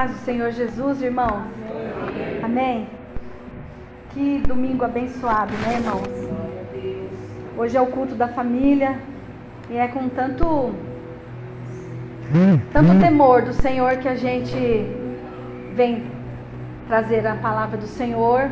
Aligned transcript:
paz 0.00 0.12
do 0.12 0.18
Senhor 0.20 0.50
Jesus, 0.50 1.02
irmãos. 1.02 1.44
Amém. 2.42 2.88
Que 4.14 4.38
domingo 4.48 4.82
abençoado, 4.82 5.52
né, 5.58 5.74
irmãos? 5.74 6.08
Hoje 7.58 7.76
é 7.76 7.80
o 7.82 7.86
culto 7.88 8.14
da 8.14 8.26
família 8.26 8.98
e 9.68 9.76
é 9.76 9.86
com 9.88 10.08
tanto 10.08 10.72
tanto 12.72 12.98
temor 12.98 13.42
do 13.42 13.52
Senhor 13.52 13.98
que 13.98 14.08
a 14.08 14.14
gente 14.14 14.56
vem 15.74 16.04
trazer 16.88 17.26
a 17.26 17.34
palavra 17.34 17.76
do 17.76 17.86
Senhor, 17.86 18.50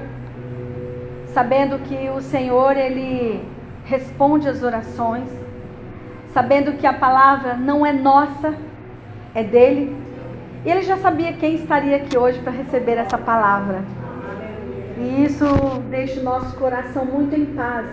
sabendo 1.28 1.78
que 1.78 2.10
o 2.10 2.20
Senhor 2.20 2.76
ele 2.76 3.42
responde 3.86 4.46
às 4.50 4.62
orações, 4.62 5.30
sabendo 6.26 6.72
que 6.74 6.86
a 6.86 6.92
palavra 6.92 7.54
não 7.54 7.86
é 7.86 7.92
nossa, 7.94 8.54
é 9.34 9.42
dele. 9.42 10.07
E 10.64 10.70
ele 10.70 10.82
já 10.82 10.96
sabia 10.96 11.32
quem 11.32 11.54
estaria 11.54 11.96
aqui 11.96 12.18
hoje 12.18 12.40
para 12.40 12.52
receber 12.52 12.96
essa 12.98 13.16
palavra. 13.16 13.82
E 14.98 15.24
isso 15.24 15.44
deixa 15.88 16.20
o 16.20 16.24
nosso 16.24 16.56
coração 16.56 17.04
muito 17.04 17.34
em 17.34 17.46
paz 17.46 17.86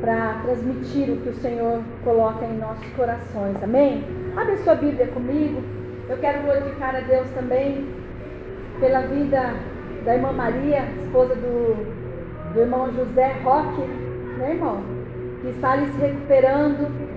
para 0.00 0.34
transmitir 0.44 1.10
o 1.10 1.16
que 1.16 1.30
o 1.30 1.34
Senhor 1.34 1.82
coloca 2.04 2.44
em 2.44 2.58
nossos 2.58 2.86
corações. 2.92 3.60
Amém? 3.62 4.04
Abre 4.36 4.56
sua 4.58 4.76
Bíblia 4.76 5.08
comigo. 5.08 5.60
Eu 6.08 6.16
quero 6.18 6.42
glorificar 6.42 6.94
a 6.94 7.00
Deus 7.00 7.28
também 7.30 7.86
pela 8.78 9.00
vida 9.00 9.54
da 10.04 10.14
irmã 10.14 10.32
Maria, 10.32 10.84
esposa 11.02 11.34
do, 11.34 12.54
do 12.54 12.60
irmão 12.60 12.92
José 12.94 13.34
Roque, 13.42 13.82
né, 14.38 14.52
irmão? 14.52 14.80
Que 15.42 15.48
está 15.48 15.72
ali 15.72 15.86
se 15.92 15.98
recuperando 15.98 17.07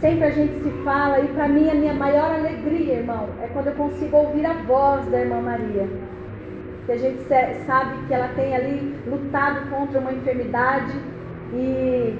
Sempre 0.00 0.24
a 0.24 0.30
gente 0.30 0.54
se 0.62 0.70
fala, 0.84 1.20
e 1.20 1.28
para 1.28 1.48
mim 1.48 1.70
a 1.70 1.74
minha 1.74 1.94
maior 1.94 2.30
alegria, 2.30 2.96
irmão, 2.96 3.28
é 3.42 3.46
quando 3.48 3.68
eu 3.68 3.74
consigo 3.74 4.16
ouvir 4.16 4.44
a 4.44 4.52
voz 4.52 5.06
da 5.06 5.20
irmã 5.20 5.40
Maria. 5.40 5.88
Que 6.84 6.92
a 6.92 6.98
gente 6.98 7.22
sabe 7.66 8.06
que 8.06 8.12
ela 8.12 8.28
tem 8.36 8.54
ali 8.54 8.94
lutado 9.06 9.68
contra 9.70 9.98
uma 9.98 10.12
enfermidade 10.12 10.92
e 11.52 12.14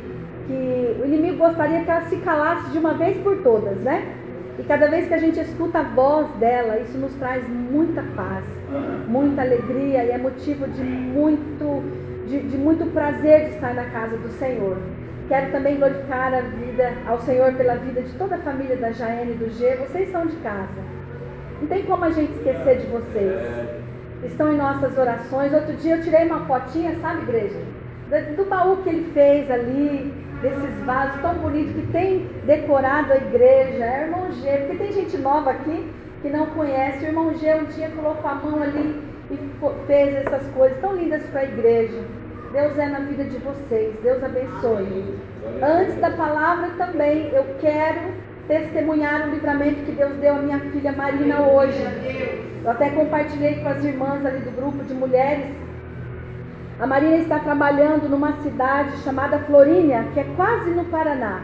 que 0.47 0.97
o 1.03 1.05
inimigo 1.05 1.39
gostaria 1.39 1.85
que 1.85 1.91
ela 1.91 2.03
se 2.03 2.17
calasse 2.19 2.71
de 2.71 2.79
uma 2.79 2.95
vez 2.95 3.19
por 3.19 3.43
todas, 3.43 3.79
né? 3.81 4.15
E 4.59 4.63
cada 4.63 4.89
vez 4.89 5.07
que 5.07 5.13
a 5.13 5.19
gente 5.19 5.39
escuta 5.39 5.81
a 5.81 5.83
voz 5.83 6.29
dela, 6.37 6.79
isso 6.79 6.97
nos 6.97 7.13
traz 7.17 7.47
muita 7.47 8.03
paz, 8.15 8.45
muita 9.07 9.43
alegria 9.43 10.03
e 10.03 10.11
é 10.11 10.19
motivo 10.19 10.67
de 10.69 10.83
muito, 10.83 11.83
de, 12.27 12.41
de 12.41 12.57
muito 12.57 12.91
prazer 12.93 13.49
de 13.49 13.55
estar 13.57 13.75
na 13.75 13.85
casa 13.85 14.17
do 14.17 14.29
Senhor. 14.31 14.79
Quero 15.29 15.51
também 15.51 15.77
glorificar 15.77 16.33
a 16.33 16.41
vida 16.41 16.93
ao 17.05 17.21
Senhor 17.21 17.53
pela 17.55 17.75
vida 17.75 18.01
de 18.01 18.13
toda 18.13 18.37
a 18.37 18.39
família 18.39 18.77
da 18.77 18.93
Jaene 18.93 19.33
e 19.33 19.35
do 19.35 19.51
G. 19.51 19.75
Vocês 19.77 20.11
são 20.13 20.25
de 20.25 20.37
casa. 20.37 20.81
Não 21.61 21.67
tem 21.67 21.85
como 21.85 22.05
a 22.05 22.11
gente 22.11 22.33
esquecer 22.33 22.79
de 22.79 22.87
vocês. 22.87 23.41
Estão 24.23 24.53
em 24.53 24.57
nossas 24.57 24.97
orações. 24.97 25.53
Outro 25.53 25.75
dia 25.75 25.97
eu 25.97 26.03
tirei 26.03 26.27
uma 26.27 26.47
fotinha, 26.47 26.95
sabe, 27.01 27.23
igreja? 27.23 27.59
Do 28.37 28.45
baú 28.45 28.77
que 28.85 28.89
ele 28.89 29.11
fez 29.13 29.51
ali, 29.51 30.15
desses 30.41 30.85
vasos 30.85 31.21
tão 31.21 31.35
bonitos 31.35 31.75
que 31.75 31.87
tem 31.91 32.29
decorado 32.45 33.13
a 33.13 33.17
igreja. 33.17 33.85
É 33.85 34.03
irmão 34.05 34.31
G, 34.31 34.49
porque 34.59 34.77
tem 34.77 34.93
gente 34.93 35.19
nova 35.19 35.51
aqui 35.51 35.91
que 36.23 36.29
não 36.29 36.47
conhece. 36.47 37.05
O 37.05 37.09
irmão 37.09 37.35
G 37.35 37.53
um 37.53 37.65
dia 37.65 37.91
colocou 37.91 38.31
a 38.31 38.35
mão 38.37 38.63
ali 38.63 39.03
e 39.33 39.39
fez 39.89 40.15
essas 40.15 40.47
coisas 40.53 40.79
tão 40.81 40.95
lindas 40.95 41.25
para 41.31 41.41
a 41.41 41.45
igreja. 41.45 42.01
Deus 42.57 42.79
é 42.79 42.87
na 42.87 43.01
vida 43.01 43.25
de 43.25 43.37
vocês. 43.37 43.95
Deus 44.03 44.25
abençoe. 44.25 45.15
Antes 45.63 46.01
da 46.01 46.11
palavra 46.13 46.71
também, 46.79 47.29
eu 47.31 47.45
quero 47.61 48.15
testemunhar 48.49 49.29
o 49.29 49.31
livramento 49.33 49.85
que 49.85 49.93
Deus 49.93 50.15
deu 50.15 50.37
à 50.37 50.39
minha 50.39 50.59
filha 50.61 50.91
Marina 50.91 51.43
hoje. 51.43 51.79
Eu 52.65 52.71
até 52.71 52.89
compartilhei 52.89 53.57
com 53.57 53.69
as 53.69 53.85
irmãs 53.85 54.25
ali 54.25 54.39
do 54.39 54.51
grupo 54.57 54.83
de 54.85 54.95
mulheres. 54.95 55.55
A 56.81 56.87
Marina 56.87 57.17
está 57.17 57.41
trabalhando 57.41 58.09
numa 58.09 58.33
cidade 58.41 58.97
chamada 59.05 59.39
Florínia, 59.41 60.07
que 60.15 60.21
é 60.21 60.25
quase 60.35 60.71
no 60.71 60.87
Paraná. 60.87 61.43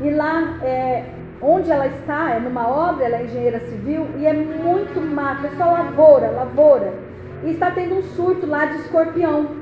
E 0.00 0.10
lá, 0.10 0.58
é, 0.62 1.06
onde 1.42 1.72
ela 1.72 1.88
está, 1.88 2.36
é 2.36 2.38
numa 2.38 2.68
obra, 2.68 3.04
ela 3.04 3.16
é 3.16 3.24
engenheira 3.24 3.58
civil, 3.58 4.06
e 4.16 4.26
é 4.26 4.32
muito 4.32 5.00
mato, 5.00 5.46
é 5.46 5.50
só 5.58 5.72
lavoura, 5.72 6.30
lavoura. 6.30 6.94
E 7.42 7.50
está 7.50 7.72
tendo 7.72 7.96
um 7.96 8.02
surto 8.02 8.46
lá 8.46 8.66
de 8.66 8.76
escorpião. 8.76 9.59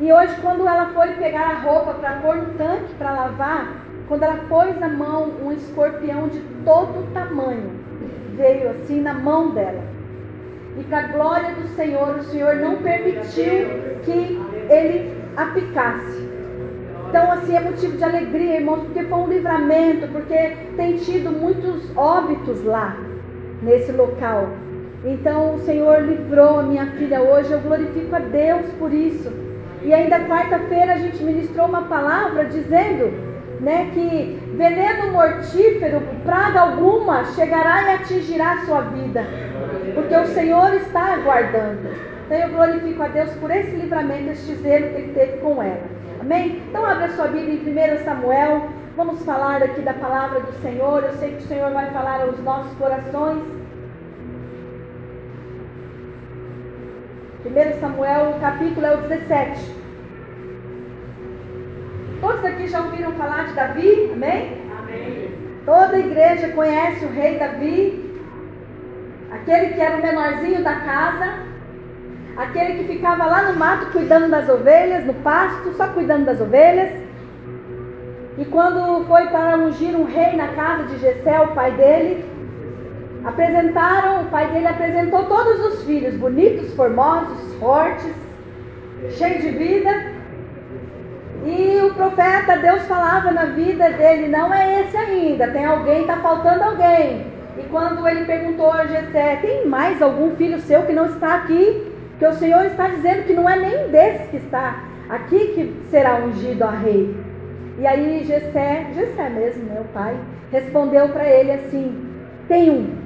E 0.00 0.12
hoje, 0.12 0.34
quando 0.42 0.66
ela 0.66 0.86
foi 0.86 1.12
pegar 1.12 1.50
a 1.50 1.60
roupa 1.60 1.94
para 1.94 2.16
pôr 2.16 2.36
no 2.36 2.54
tanque 2.54 2.94
para 2.98 3.12
lavar, 3.12 3.74
quando 4.08 4.24
ela 4.24 4.44
pôs 4.48 4.78
na 4.80 4.88
mão 4.88 5.30
um 5.44 5.52
escorpião 5.52 6.26
de 6.28 6.40
todo 6.64 7.12
tamanho, 7.14 7.70
veio 8.36 8.70
assim 8.70 9.00
na 9.00 9.14
mão 9.14 9.50
dela. 9.50 9.84
E 10.76 10.82
para 10.82 10.98
a 10.98 11.06
glória 11.08 11.54
do 11.54 11.68
Senhor, 11.68 12.16
o 12.16 12.24
Senhor 12.24 12.56
não 12.56 12.78
permitiu 12.78 13.68
que 14.04 14.40
ele 14.68 15.14
a 15.36 15.46
picasse. 15.46 16.28
Então, 17.08 17.30
assim, 17.30 17.54
é 17.54 17.60
motivo 17.60 17.96
de 17.96 18.02
alegria, 18.02 18.56
irmãos, 18.56 18.80
porque 18.80 19.04
foi 19.04 19.18
um 19.18 19.28
livramento, 19.28 20.08
porque 20.08 20.56
tem 20.76 20.96
tido 20.96 21.30
muitos 21.30 21.96
óbitos 21.96 22.64
lá, 22.64 22.96
nesse 23.62 23.92
local. 23.92 24.48
Então, 25.04 25.54
o 25.54 25.58
Senhor 25.60 26.02
livrou 26.02 26.58
a 26.58 26.62
minha 26.64 26.86
filha 26.86 27.22
hoje, 27.22 27.52
eu 27.52 27.60
glorifico 27.60 28.16
a 28.16 28.18
Deus 28.18 28.66
por 28.80 28.92
isso. 28.92 29.53
E 29.84 29.92
ainda 29.92 30.20
quarta-feira 30.20 30.94
a 30.94 30.98
gente 30.98 31.22
ministrou 31.22 31.66
uma 31.66 31.82
palavra 31.82 32.46
dizendo 32.46 33.12
né, 33.60 33.90
que 33.92 34.40
veneno 34.56 35.12
mortífero, 35.12 36.02
praga 36.24 36.60
alguma, 36.60 37.24
chegará 37.26 37.82
e 37.82 37.94
atingirá 37.96 38.52
a 38.52 38.64
sua 38.64 38.80
vida. 38.80 39.24
Porque 39.94 40.16
o 40.16 40.26
Senhor 40.26 40.74
está 40.74 41.14
aguardando. 41.14 41.88
Então 42.26 42.38
eu 42.38 42.48
glorifico 42.48 43.02
a 43.02 43.08
Deus 43.08 43.30
por 43.34 43.50
esse 43.50 43.70
livramento, 43.72 44.30
este 44.30 44.54
zelo 44.54 44.88
que 44.88 44.96
ele 44.96 45.12
teve 45.12 45.36
com 45.38 45.62
ela. 45.62 45.82
Amém? 46.20 46.62
Então 46.68 46.84
abra 46.84 47.08
sua 47.10 47.26
Bíblia 47.26 47.54
em 47.54 47.98
1 48.00 48.04
Samuel. 48.04 48.68
Vamos 48.96 49.22
falar 49.24 49.62
aqui 49.62 49.82
da 49.82 49.92
palavra 49.92 50.40
do 50.40 50.52
Senhor. 50.62 51.04
Eu 51.04 51.12
sei 51.12 51.32
que 51.32 51.42
o 51.42 51.46
Senhor 51.46 51.70
vai 51.72 51.90
falar 51.90 52.22
aos 52.22 52.42
nossos 52.42 52.72
corações. 52.78 53.42
1 57.44 57.78
Samuel, 57.78 58.30
o 58.30 58.40
capítulo 58.40 58.86
é 58.86 58.94
o 58.94 59.02
17. 59.02 59.70
Todos 62.18 62.42
aqui 62.42 62.66
já 62.66 62.80
ouviram 62.80 63.12
falar 63.12 63.48
de 63.48 63.52
Davi? 63.52 64.10
Amém? 64.14 64.62
Amém. 64.78 65.30
Toda 65.66 65.94
a 65.94 65.98
igreja 65.98 66.48
conhece 66.48 67.04
o 67.04 67.10
rei 67.10 67.38
Davi, 67.38 68.18
aquele 69.30 69.74
que 69.74 69.80
era 69.80 69.98
o 69.98 70.02
menorzinho 70.02 70.64
da 70.64 70.74
casa, 70.76 71.34
aquele 72.38 72.78
que 72.78 72.94
ficava 72.94 73.26
lá 73.26 73.52
no 73.52 73.58
mato 73.58 73.92
cuidando 73.92 74.30
das 74.30 74.48
ovelhas, 74.48 75.04
no 75.04 75.12
pasto, 75.12 75.74
só 75.74 75.88
cuidando 75.88 76.24
das 76.24 76.40
ovelhas. 76.40 76.92
E 78.38 78.44
quando 78.46 79.04
foi 79.06 79.26
para 79.26 79.58
ungir 79.58 79.94
um 79.94 80.04
rei 80.04 80.34
na 80.34 80.48
casa 80.48 80.84
de 80.84 80.98
Jessé, 80.98 81.38
o 81.40 81.48
pai 81.48 81.72
dele, 81.72 82.24
Apresentaram, 83.24 84.22
o 84.22 84.24
pai 84.26 84.48
dele 84.48 84.66
apresentou 84.66 85.24
todos 85.24 85.64
os 85.66 85.84
filhos, 85.84 86.14
bonitos, 86.14 86.74
formosos, 86.74 87.54
fortes, 87.58 88.14
cheios 89.12 89.42
de 89.42 89.50
vida. 89.50 90.12
E 91.46 91.80
o 91.82 91.94
profeta, 91.94 92.56
Deus 92.58 92.82
falava 92.82 93.30
na 93.30 93.46
vida 93.46 93.90
dele, 93.90 94.28
não 94.28 94.52
é 94.52 94.82
esse 94.82 94.96
ainda, 94.96 95.48
tem 95.48 95.64
alguém, 95.64 96.02
está 96.02 96.16
faltando 96.18 96.64
alguém. 96.64 97.26
E 97.58 97.62
quando 97.70 98.06
ele 98.08 98.24
perguntou 98.24 98.70
a 98.70 98.86
Jessé, 98.86 99.36
tem 99.36 99.66
mais 99.66 100.02
algum 100.02 100.34
filho 100.36 100.58
seu 100.58 100.82
que 100.82 100.92
não 100.92 101.06
está 101.06 101.36
aqui? 101.36 101.92
Que 102.18 102.26
o 102.26 102.32
Senhor 102.32 102.64
está 102.66 102.88
dizendo 102.88 103.24
que 103.24 103.32
não 103.32 103.48
é 103.48 103.56
nem 103.56 103.88
desse 103.88 104.28
que 104.28 104.36
está 104.36 104.84
aqui 105.08 105.38
que 105.54 105.86
será 105.90 106.16
ungido 106.16 106.64
a 106.64 106.70
rei. 106.70 107.14
E 107.78 107.86
aí 107.86 108.24
Jessé, 108.24 108.86
Jessé 108.94 109.28
mesmo, 109.30 109.72
meu 109.72 109.84
pai, 109.92 110.16
respondeu 110.50 111.08
para 111.08 111.28
ele 111.28 111.52
assim: 111.52 111.94
tem 112.48 112.70
um, 112.70 113.03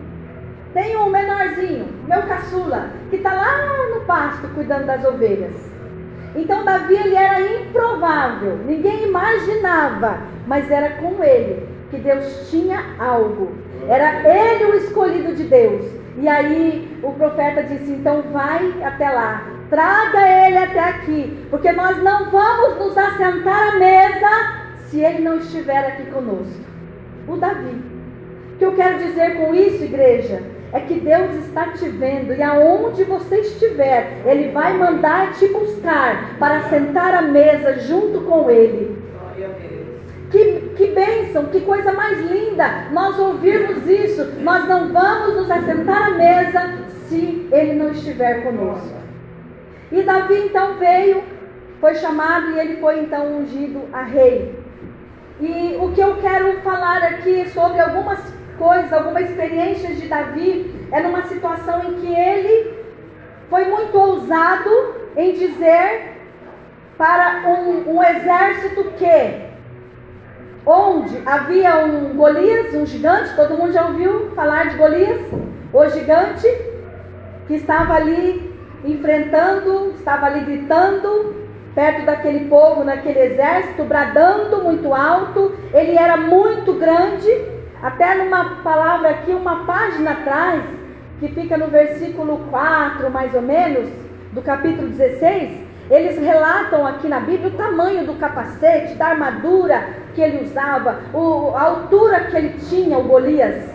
tem 0.75 0.97
um 0.97 1.09
menorzinho, 1.09 1.87
meu 2.07 2.23
caçula, 2.23 2.91
que 3.11 3.17
está 3.17 3.33
lá 3.33 3.95
no 3.95 4.01
pasto 4.03 4.49
cuidando 4.55 4.87
das 4.87 5.05
ovelhas. 5.05 5.55
Então 6.37 6.65
Davi 6.65 6.95
ele 6.95 7.15
era 7.15 7.41
improvável, 7.41 8.59
ninguém 8.67 9.05
imaginava, 9.05 10.19
mas 10.47 10.71
era 10.71 10.91
com 10.97 11.23
ele 11.25 11.67
que 11.91 11.97
Deus 11.97 12.51
tinha 12.51 12.85
algo. 12.99 13.53
Era 13.89 14.21
ele 14.29 14.65
o 14.67 14.75
escolhido 14.77 15.35
de 15.35 15.45
Deus. 15.45 15.87
E 16.19 16.29
aí 16.29 16.99
o 17.03 17.13
profeta 17.13 17.63
disse: 17.63 17.93
então 17.93 18.23
vai 18.33 18.75
até 18.83 19.09
lá, 19.09 19.47
traga 19.71 20.47
ele 20.47 20.59
até 20.59 20.81
aqui, 20.81 21.47
porque 21.51 21.73
nós 21.73 22.03
não 22.03 22.31
vamos 22.31 22.79
nos 22.79 22.99
assentar 22.99 23.75
à 23.75 23.79
mesa 23.79 24.29
se 24.89 25.01
ele 25.01 25.23
não 25.23 25.39
estiver 25.39 25.87
aqui 25.87 26.11
conosco. 26.11 26.65
O 27.27 27.37
Davi. 27.37 27.83
O 28.55 28.59
que 28.59 28.65
eu 28.65 28.75
quero 28.75 28.99
dizer 28.99 29.37
com 29.37 29.55
isso, 29.55 29.85
igreja? 29.85 30.43
É 30.73 30.81
que 30.81 31.01
Deus 31.01 31.35
está 31.47 31.69
te 31.73 31.89
vendo 31.89 32.35
e 32.35 32.43
aonde 32.43 33.05
você 33.05 33.41
estiver, 33.41 34.23
Ele 34.27 34.51
vai 34.51 34.77
mandar 34.77 35.33
te 35.33 35.49
buscar 35.49 36.37
para 36.39 36.69
sentar 36.69 37.15
à 37.15 37.23
mesa 37.23 37.79
junto 37.81 38.21
com 38.23 38.51
Ele. 38.51 38.99
Que, 40.31 40.73
que 40.77 40.87
bênção, 40.89 41.47
que 41.47 41.61
coisa 41.63 41.93
mais 41.93 42.21
linda 42.31 42.89
nós 42.93 43.19
ouvirmos 43.19 43.89
isso. 43.89 44.25
Nós 44.41 44.69
não 44.69 44.93
vamos 44.93 45.37
nos 45.37 45.51
assentar 45.51 46.09
à 46.09 46.11
mesa 46.11 46.89
se 47.09 47.49
ele 47.51 47.75
não 47.75 47.91
estiver 47.91 48.43
conosco. 48.43 48.99
E 49.91 50.03
Davi 50.03 50.35
então 50.47 50.75
veio, 50.75 51.23
foi 51.81 51.95
chamado 51.95 52.51
e 52.51 52.61
ele 52.61 52.77
foi 52.77 53.01
então 53.01 53.39
ungido 53.39 53.85
a 53.91 54.03
rei. 54.03 54.55
E 55.41 55.79
o 55.81 55.93
que 55.93 56.01
eu 56.01 56.17
quero 56.17 56.61
falar 56.61 57.03
aqui 57.03 57.49
sobre 57.49 57.81
algumas 57.81 58.21
coisas, 58.59 58.93
algumas 58.93 59.29
experiências 59.31 59.99
de 59.99 60.09
Davi, 60.09 60.89
é 60.91 61.01
numa 61.01 61.23
situação 61.23 61.83
em 61.85 61.95
que 61.95 62.13
ele 62.13 62.75
foi 63.49 63.65
muito 63.65 63.97
ousado 63.97 64.71
em 65.17 65.33
dizer 65.33 66.17
para 66.97 67.45
um, 67.47 67.97
um 67.97 68.03
exército 68.03 68.85
que 68.99 69.49
onde 70.67 71.23
havia 71.25 71.87
um 71.87 72.15
Golias, 72.15 72.75
um 72.75 72.85
gigante, 72.85 73.35
todo 73.35 73.57
mundo 73.57 73.73
já 73.73 73.87
ouviu 73.87 74.33
falar 74.35 74.69
de 74.69 74.77
Golias? 74.77 75.21
O 75.73 75.89
gigante 75.89 76.47
que 77.47 77.55
estava 77.55 77.95
ali 77.95 78.55
enfrentando, 78.85 79.93
estava 79.97 80.27
ali 80.27 80.41
gritando, 80.41 81.49
perto 81.75 82.05
daquele 82.05 82.49
povo, 82.49 82.85
naquele 82.85 83.21
exército, 83.21 83.85
bradando 83.85 84.63
muito 84.63 84.93
alto. 84.93 85.55
Ele 85.73 85.97
era 85.97 86.17
muito 86.17 86.75
grande, 86.75 87.29
até 87.83 88.15
numa 88.15 88.57
palavra 88.63 89.11
aqui, 89.11 89.33
uma 89.33 89.65
página 89.65 90.13
atrás, 90.13 90.65
que 91.21 91.29
fica 91.29 91.57
no 91.57 91.69
versículo 91.69 92.39
4, 92.51 93.11
mais 93.11 93.35
ou 93.35 93.43
menos, 93.43 93.89
do 94.33 94.43
capítulo 94.43 94.89
16. 94.89 95.69
Eles 95.91 96.19
relatam 96.19 96.87
aqui 96.87 97.09
na 97.09 97.21
Bíblia 97.21 97.49
o 97.49 97.57
tamanho 97.57 98.05
do 98.05 98.15
capacete, 98.15 98.95
da 98.95 99.09
armadura 99.09 99.89
que 100.15 100.21
ele 100.21 100.45
usava, 100.45 101.01
o, 101.15 101.55
a 101.57 101.63
altura 101.63 102.25
que 102.25 102.37
ele 102.37 102.59
tinha, 102.69 102.99
o 102.99 103.05
Golias, 103.05 103.71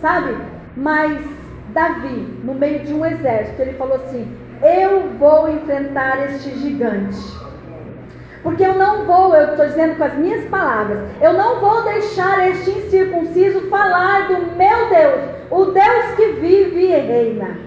sabe? 0.00 0.36
Mas 0.76 1.20
Davi, 1.68 2.40
no 2.42 2.54
meio 2.54 2.80
de 2.80 2.94
um 2.94 3.04
exército, 3.04 3.60
ele 3.60 3.74
falou 3.74 3.96
assim: 3.96 4.26
Eu 4.62 5.10
vou 5.18 5.48
enfrentar 5.50 6.24
este 6.30 6.50
gigante. 6.58 7.18
Porque 8.42 8.64
eu 8.64 8.74
não 8.74 9.04
vou, 9.04 9.34
eu 9.34 9.50
estou 9.50 9.66
dizendo 9.66 9.96
com 9.96 10.04
as 10.04 10.14
minhas 10.14 10.48
palavras, 10.48 10.98
eu 11.20 11.34
não 11.34 11.60
vou 11.60 11.82
deixar 11.84 12.48
este 12.48 12.70
incircunciso 12.70 13.68
falar 13.68 14.28
do 14.28 14.56
meu 14.56 14.88
Deus, 14.88 15.30
o 15.50 15.64
Deus 15.66 16.14
que 16.16 16.26
vive 16.40 16.86
e 16.86 16.98
reina. 16.98 17.58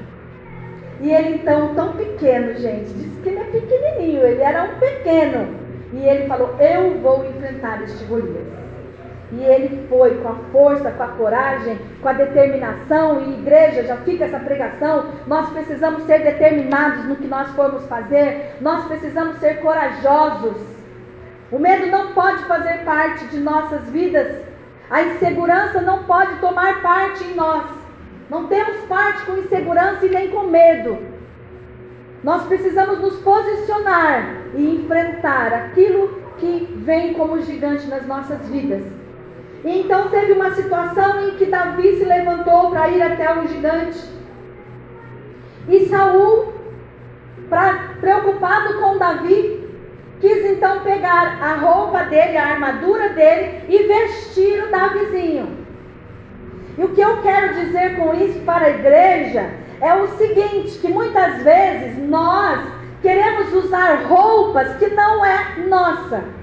E 0.99 1.11
ele 1.11 1.35
então, 1.35 1.75
tão 1.75 1.93
pequeno, 1.93 2.55
gente, 2.55 2.89
disse 2.93 3.21
que 3.21 3.29
ele 3.29 3.39
é 3.39 3.43
pequenininho, 3.43 4.25
ele 4.25 4.41
era 4.41 4.63
um 4.63 4.79
pequeno. 4.79 5.63
E 5.91 6.07
ele 6.07 6.27
falou: 6.27 6.55
Eu 6.59 6.99
vou 7.01 7.25
enfrentar 7.25 7.83
este 7.83 8.03
Golias. 8.05 8.62
E 9.35 9.43
ele 9.43 9.87
foi 9.89 10.15
com 10.21 10.29
a 10.29 10.35
força, 10.51 10.91
com 10.91 11.03
a 11.03 11.07
coragem, 11.07 11.79
com 12.01 12.07
a 12.07 12.13
determinação. 12.13 13.19
E 13.21 13.39
igreja, 13.39 13.83
já 13.83 13.97
fica 13.97 14.25
essa 14.25 14.39
pregação. 14.39 15.05
Nós 15.25 15.49
precisamos 15.49 16.03
ser 16.03 16.19
determinados 16.19 17.05
no 17.05 17.15
que 17.15 17.27
nós 17.27 17.49
formos 17.49 17.85
fazer. 17.87 18.57
Nós 18.61 18.85
precisamos 18.85 19.37
ser 19.39 19.59
corajosos. 19.59 20.57
O 21.51 21.57
medo 21.57 21.87
não 21.87 22.13
pode 22.13 22.43
fazer 22.43 22.83
parte 22.83 23.25
de 23.25 23.39
nossas 23.39 23.89
vidas. 23.89 24.43
A 24.89 25.01
insegurança 25.01 25.81
não 25.81 26.03
pode 26.03 26.35
tomar 26.35 26.83
parte 26.83 27.23
em 27.23 27.33
nós. 27.33 27.65
Não 28.29 28.45
temos 28.47 28.81
parte 28.85 29.25
com 29.25 29.37
insegurança 29.37 30.05
e 30.05 30.09
nem 30.09 30.29
com 30.29 30.43
medo. 30.43 30.97
Nós 32.23 32.43
precisamos 32.43 32.99
nos 32.99 33.15
posicionar 33.17 34.43
e 34.55 34.75
enfrentar 34.75 35.53
aquilo 35.53 36.21
que 36.37 36.67
vem 36.85 37.13
como 37.13 37.41
gigante 37.41 37.87
nas 37.87 38.05
nossas 38.05 38.47
vidas. 38.47 39.02
E 39.63 39.79
então 39.79 40.09
teve 40.09 40.33
uma 40.33 40.51
situação 40.51 41.27
em 41.27 41.31
que 41.31 41.45
Davi 41.45 41.97
se 41.97 42.03
levantou 42.03 42.69
para 42.69 42.89
ir 42.89 43.01
até 43.01 43.33
o 43.37 43.47
gigante. 43.47 43.99
E 45.69 45.85
Saul, 45.87 46.53
pra, 47.49 47.95
preocupado 48.01 48.79
com 48.79 48.97
Davi, 48.97 49.69
quis 50.19 50.45
então 50.45 50.81
pegar 50.81 51.41
a 51.41 51.55
roupa 51.55 52.03
dele, 52.03 52.37
a 52.37 52.47
armadura 52.47 53.09
dele 53.09 53.61
e 53.69 53.83
vestir 53.83 54.63
o 54.63 54.71
Davizinho. 54.71 55.63
E 56.77 56.83
o 56.83 56.89
que 56.89 57.01
eu 57.01 57.21
quero 57.21 57.53
dizer 57.53 57.95
com 57.97 58.13
isso 58.15 58.39
para 58.39 58.65
a 58.65 58.69
igreja 58.71 59.49
é 59.79 59.93
o 59.93 60.07
seguinte: 60.17 60.79
que 60.79 60.87
muitas 60.89 61.41
vezes 61.43 61.97
nós 62.09 62.59
queremos 63.01 63.53
usar 63.53 64.03
roupas 64.07 64.75
que 64.77 64.87
não 64.87 65.23
é 65.23 65.57
nossa. 65.67 66.42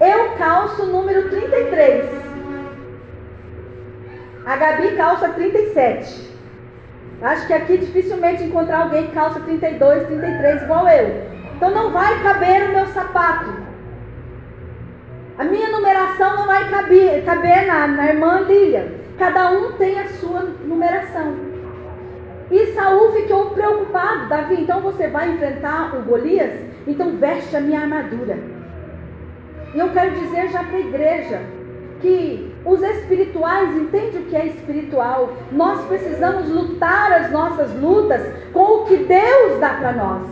Eu 0.00 0.36
calço 0.38 0.86
número 0.86 1.28
33. 1.28 2.06
A 4.46 4.56
Gabi 4.56 4.96
calça 4.96 5.28
37. 5.30 6.28
Acho 7.20 7.46
que 7.48 7.52
aqui 7.52 7.78
dificilmente 7.78 8.44
encontrar 8.44 8.82
alguém 8.82 9.08
que 9.08 9.12
calça 9.12 9.40
32, 9.40 10.06
33 10.06 10.62
igual 10.62 10.88
eu. 10.88 11.22
Então 11.56 11.70
não 11.70 11.90
vai 11.90 12.22
caber 12.22 12.68
o 12.68 12.72
meu 12.74 12.86
sapato. 12.86 13.52
A 15.36 15.42
minha 15.42 15.68
numeração 15.70 16.36
não 16.36 16.46
vai 16.46 16.70
caber, 16.70 17.24
caber 17.24 17.66
na, 17.66 17.88
na 17.88 18.06
irmã 18.06 18.40
Lília. 18.40 18.94
Cada 19.18 19.50
um 19.50 19.72
tem 19.72 19.98
a 19.98 20.06
sua 20.06 20.42
numeração. 20.64 21.34
E 22.52 22.66
Saul 22.66 23.12
ficou 23.12 23.50
preocupado. 23.50 24.28
Davi, 24.28 24.62
então 24.62 24.80
você 24.80 25.08
vai 25.08 25.32
enfrentar 25.32 25.96
o 25.96 26.02
Golias? 26.02 26.52
Então 26.86 27.16
veste 27.16 27.56
a 27.56 27.60
minha 27.60 27.80
armadura. 27.80 28.57
E 29.74 29.78
eu 29.78 29.90
quero 29.90 30.12
dizer 30.12 30.48
já 30.48 30.64
para 30.64 30.76
a 30.76 30.80
igreja 30.80 31.40
que 32.00 32.54
os 32.64 32.82
espirituais 32.82 33.76
entendem 33.76 34.22
o 34.22 34.24
que 34.26 34.36
é 34.36 34.46
espiritual. 34.46 35.32
Nós 35.52 35.84
precisamos 35.86 36.48
lutar 36.48 37.12
as 37.12 37.30
nossas 37.30 37.72
lutas 37.80 38.22
com 38.52 38.82
o 38.82 38.84
que 38.84 38.96
Deus 38.96 39.60
dá 39.60 39.70
para 39.70 39.92
nós, 39.92 40.22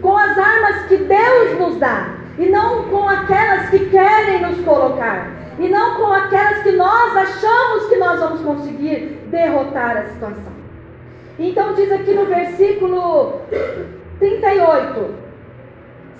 com 0.00 0.16
as 0.16 0.36
armas 0.36 0.86
que 0.86 0.96
Deus 0.96 1.58
nos 1.58 1.76
dá 1.78 2.18
e 2.38 2.48
não 2.48 2.84
com 2.84 3.08
aquelas 3.08 3.68
que 3.68 3.90
querem 3.90 4.40
nos 4.42 4.64
colocar, 4.64 5.30
e 5.58 5.68
não 5.68 5.96
com 5.96 6.12
aquelas 6.12 6.62
que 6.62 6.70
nós 6.70 7.16
achamos 7.16 7.88
que 7.88 7.96
nós 7.96 8.20
vamos 8.20 8.40
conseguir 8.42 9.18
derrotar 9.26 9.96
a 9.96 10.04
situação. 10.04 10.52
Então 11.38 11.74
diz 11.74 11.90
aqui 11.90 12.14
no 12.14 12.26
versículo 12.26 13.40
38: 14.20 15.27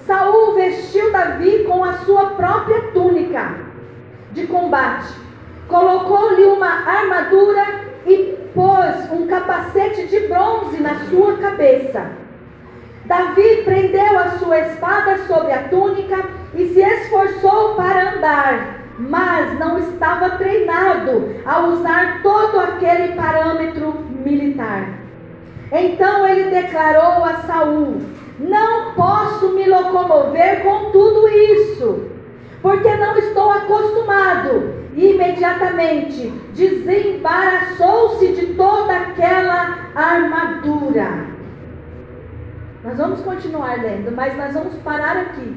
Saul 0.08 0.54
vestiu 0.54 1.12
Davi 1.12 1.64
com 1.64 1.84
a 1.84 1.92
sua 1.98 2.30
própria 2.30 2.80
túnica 2.94 3.56
de 4.32 4.46
combate, 4.46 5.12
colocou-lhe 5.68 6.46
uma 6.46 6.66
armadura 6.66 7.62
e 8.06 8.38
pôs 8.54 9.12
um 9.12 9.26
capacete 9.26 10.06
de 10.06 10.20
bronze 10.20 10.80
na 10.80 10.94
sua 11.10 11.36
cabeça. 11.36 12.06
Davi 13.04 13.62
prendeu 13.66 14.18
a 14.18 14.30
sua 14.38 14.60
espada 14.60 15.18
sobre 15.26 15.52
a 15.52 15.64
túnica 15.64 16.24
e 16.54 16.68
se 16.68 16.80
esforçou 16.80 17.74
para 17.74 18.14
andar, 18.14 18.78
mas 18.98 19.58
não 19.58 19.78
estava 19.78 20.30
treinado 20.38 21.34
a 21.44 21.60
usar 21.66 22.22
todo 22.22 22.58
aquele 22.60 23.14
parâmetro 23.14 23.92
militar. 24.24 24.88
Então 25.70 26.26
ele 26.26 26.48
declarou 26.48 27.24
a 27.24 27.42
Saul: 27.46 28.00
Não 28.38 28.92
posso 28.94 29.50
me 29.50 29.66
locomover 29.66 30.62
com 30.62 30.92
tudo 30.92 31.28
isso, 31.28 32.08
porque 32.62 32.94
não 32.96 33.16
estou 33.18 33.50
acostumado. 33.50 34.78
E 34.94 35.12
imediatamente 35.12 36.32
desembaraçou-se 36.54 38.28
de 38.28 38.54
toda 38.54 38.96
aquela 38.96 39.90
armadura. 39.94 41.26
Nós 42.84 42.96
vamos 42.96 43.20
continuar 43.20 43.80
lendo, 43.80 44.12
mas 44.12 44.36
nós 44.36 44.54
vamos 44.54 44.74
parar 44.76 45.16
aqui. 45.16 45.56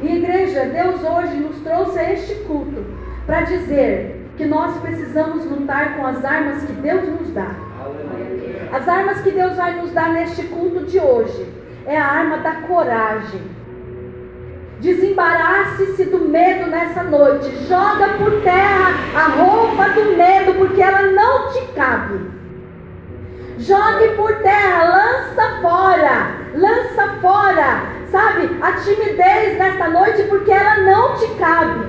E 0.00 0.16
igreja, 0.16 0.66
Deus 0.66 1.02
hoje 1.02 1.36
nos 1.36 1.56
trouxe 1.60 1.98
a 1.98 2.12
este 2.12 2.34
culto 2.44 2.84
para 3.26 3.42
dizer 3.42 4.30
que 4.36 4.44
nós 4.46 4.76
precisamos 4.78 5.44
lutar 5.44 5.96
com 5.96 6.06
as 6.06 6.24
armas 6.24 6.62
que 6.64 6.72
Deus 6.72 7.08
nos 7.08 7.30
dá. 7.30 7.54
As 8.72 8.88
armas 8.88 9.20
que 9.20 9.32
Deus 9.32 9.56
vai 9.56 9.80
nos 9.80 9.90
dar 9.90 10.12
neste 10.12 10.44
culto 10.44 10.84
de 10.84 10.98
hoje 10.98 11.59
é 11.90 11.96
a 11.96 12.06
arma 12.06 12.38
da 12.38 12.52
coragem. 12.52 13.42
Desembarace-se 14.78 16.04
do 16.04 16.20
medo 16.20 16.70
nessa 16.70 17.02
noite. 17.02 17.50
Joga 17.66 18.10
por 18.16 18.42
terra 18.42 18.94
a 19.12 19.24
roupa 19.24 19.88
do 19.88 20.16
medo, 20.16 20.54
porque 20.54 20.80
ela 20.80 21.02
não 21.02 21.50
te 21.50 21.60
cabe. 21.74 22.30
Jogue 23.58 24.08
por 24.16 24.32
terra, 24.36 24.84
lança 24.84 25.60
fora, 25.60 26.30
lança 26.54 27.08
fora, 27.20 27.82
sabe, 28.08 28.56
a 28.62 28.72
timidez 28.72 29.58
nesta 29.58 29.88
noite, 29.88 30.22
porque 30.28 30.52
ela 30.52 30.76
não 30.82 31.16
te 31.16 31.26
cabe. 31.34 31.86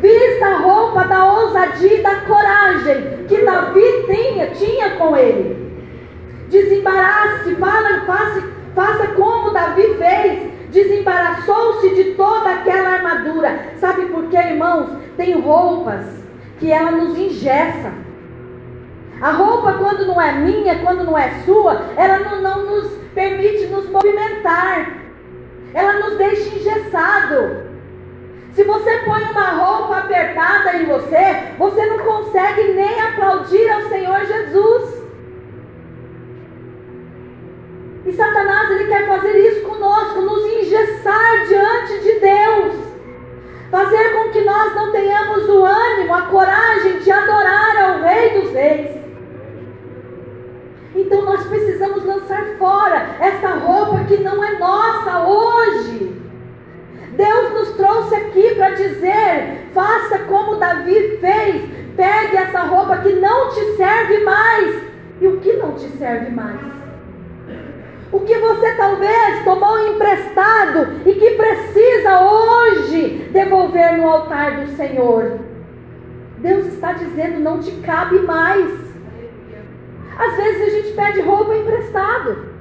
Vista 0.00 0.46
a 0.46 0.58
roupa 0.58 1.04
da 1.04 1.24
ousadia 1.24 1.98
e 1.98 2.02
da 2.02 2.20
coragem 2.20 3.26
que 3.26 3.44
Davi 3.44 4.06
tinha, 4.06 4.46
tinha 4.52 4.90
com 4.90 5.16
ele. 5.16 5.60
Desembarace, 6.48 7.56
fala, 7.56 8.04
faça, 8.06 8.61
faça 8.74 9.08
como 9.08 9.52
Davi 9.52 9.94
fez. 9.98 10.52
desembaraçou-se 10.70 11.94
de 11.94 12.04
toda 12.14 12.48
aquela 12.48 12.94
armadura. 12.94 13.72
Sabe 13.78 14.06
por 14.06 14.24
quê, 14.28 14.38
irmãos? 14.38 14.88
Tem 15.16 15.38
roupas 15.38 16.06
que 16.58 16.72
ela 16.72 16.92
nos 16.92 17.18
ingessa. 17.18 17.92
A 19.20 19.30
roupa, 19.32 19.74
quando 19.74 20.06
não 20.06 20.20
é 20.20 20.32
minha, 20.32 20.78
quando 20.80 21.04
não 21.04 21.16
é 21.16 21.30
sua, 21.44 21.82
ela 21.96 22.18
não, 22.18 22.40
não 22.40 22.66
nos 22.66 22.90
permite 23.14 23.66
nos 23.66 23.88
movimentar. 23.88 24.96
Ela 25.74 25.92
nos 26.00 26.16
deixa 26.16 26.56
engessado. 26.56 27.70
Se 28.54 28.64
você 28.64 28.98
põe 29.04 29.22
uma 29.22 29.50
roupa 29.50 29.98
apertada 29.98 30.76
em 30.76 30.86
você, 30.86 31.54
você 31.56 31.86
não 31.86 31.98
consegue 31.98 32.72
nem 32.72 33.00
aplaudir 33.00 33.70
ao 33.70 33.82
Senhor 33.82 34.26
Jesus. 34.26 34.71
E 38.12 38.14
Satanás 38.14 38.70
ele 38.70 38.88
quer 38.88 39.06
fazer 39.06 39.38
isso 39.38 39.62
conosco, 39.62 40.20
nos 40.20 40.44
engessar 40.44 41.46
diante 41.48 41.98
de 42.00 42.20
Deus, 42.20 42.74
fazer 43.70 44.12
com 44.12 44.30
que 44.30 44.42
nós 44.42 44.74
não 44.74 44.92
tenhamos 44.92 45.48
o 45.48 45.64
ânimo, 45.64 46.12
a 46.12 46.20
coragem 46.26 46.98
de 46.98 47.10
adorar 47.10 47.74
ao 47.84 48.02
Rei 48.02 48.38
dos 48.38 48.52
Reis. 48.52 48.90
Então 50.94 51.22
nós 51.22 51.46
precisamos 51.46 52.04
lançar 52.04 52.44
fora 52.58 53.16
essa 53.18 53.48
roupa 53.48 54.04
que 54.04 54.18
não 54.18 54.44
é 54.44 54.58
nossa 54.58 55.26
hoje. 55.26 56.14
Deus 57.12 57.52
nos 57.54 57.70
trouxe 57.78 58.14
aqui 58.14 58.54
para 58.56 58.74
dizer: 58.74 59.70
faça 59.72 60.18
como 60.28 60.56
Davi 60.56 61.16
fez, 61.18 61.62
pegue 61.96 62.36
essa 62.36 62.60
roupa 62.64 62.98
que 62.98 63.14
não 63.14 63.48
te 63.48 63.74
serve 63.78 64.18
mais. 64.18 64.82
E 65.18 65.26
o 65.26 65.40
que 65.40 65.54
não 65.54 65.72
te 65.76 65.88
serve 65.96 66.30
mais? 66.30 66.81
O 68.12 68.20
que 68.20 68.36
você 68.38 68.74
talvez 68.74 69.42
tomou 69.42 69.88
emprestado 69.88 71.00
e 71.06 71.14
que 71.14 71.30
precisa 71.30 72.20
hoje 72.20 73.30
devolver 73.32 73.96
no 73.96 74.06
altar 74.06 74.60
do 74.60 74.76
Senhor. 74.76 75.38
Deus 76.38 76.66
está 76.66 76.92
dizendo: 76.92 77.40
não 77.40 77.58
te 77.58 77.70
cabe 77.80 78.18
mais. 78.20 78.70
Às 80.18 80.36
vezes 80.36 80.62
a 80.62 80.70
gente 80.76 80.92
pede 80.92 81.20
roupa 81.22 81.56
emprestado. 81.56 82.52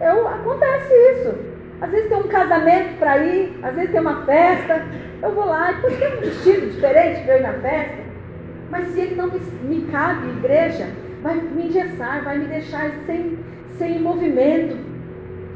Eu, 0.00 0.28
acontece 0.28 0.94
isso. 1.12 1.34
Às 1.80 1.90
vezes 1.90 2.08
tem 2.08 2.18
um 2.18 2.28
casamento 2.28 2.98
para 2.98 3.18
ir, 3.18 3.58
às 3.62 3.74
vezes 3.74 3.90
tem 3.90 4.00
uma 4.00 4.24
festa. 4.24 4.84
Eu 5.22 5.32
vou 5.32 5.46
lá 5.46 5.72
e 5.72 5.96
tem 5.96 6.18
um 6.18 6.20
vestido 6.20 6.66
diferente 6.70 7.24
para 7.24 7.38
ir 7.38 7.42
na 7.42 7.52
festa. 7.54 8.08
Mas 8.70 8.88
se 8.88 9.00
ele 9.00 9.14
não 9.14 9.28
me, 9.28 9.40
me 9.62 9.90
cabe, 9.90 10.28
igreja, 10.28 10.88
vai 11.22 11.36
me 11.36 11.68
engessar, 11.68 12.22
vai 12.22 12.38
me 12.38 12.46
deixar 12.46 12.90
sem, 13.06 13.38
sem 13.78 14.00
movimento. 14.00 14.76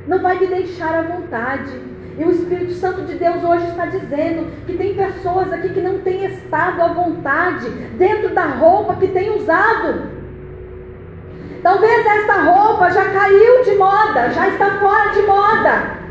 Não 0.07 0.21
vai 0.21 0.39
me 0.39 0.47
deixar 0.47 0.95
à 0.95 1.03
vontade. 1.03 1.93
E 2.19 2.25
o 2.25 2.31
Espírito 2.31 2.73
Santo 2.75 3.03
de 3.03 3.15
Deus 3.15 3.43
hoje 3.43 3.67
está 3.69 3.87
dizendo 3.87 4.47
que 4.67 4.77
tem 4.77 4.95
pessoas 4.95 5.53
aqui 5.53 5.71
que 5.71 5.81
não 5.81 5.99
têm 6.01 6.25
estado 6.27 6.81
à 6.83 6.89
vontade 6.89 7.69
dentro 7.97 8.35
da 8.35 8.45
roupa 8.45 8.95
que 8.97 9.09
tem 9.09 9.35
usado. 9.35 10.23
Talvez 11.63 12.05
esta 12.05 12.43
roupa 12.43 12.91
já 12.91 13.05
caiu 13.11 13.65
de 13.65 13.77
moda, 13.77 14.31
já 14.31 14.49
está 14.49 14.79
fora 14.79 15.11
de 15.11 15.23
moda. 15.23 16.03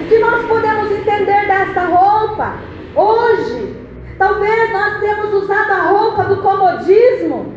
O 0.00 0.06
que 0.06 0.18
nós 0.18 0.46
podemos 0.46 0.90
entender 0.90 1.46
desta 1.46 1.86
roupa 1.86 2.54
hoje? 2.94 3.76
Talvez 4.16 4.72
nós 4.72 5.00
temos 5.00 5.34
usado 5.34 5.72
a 5.72 5.82
roupa 5.82 6.24
do 6.24 6.36
comodismo. 6.40 7.52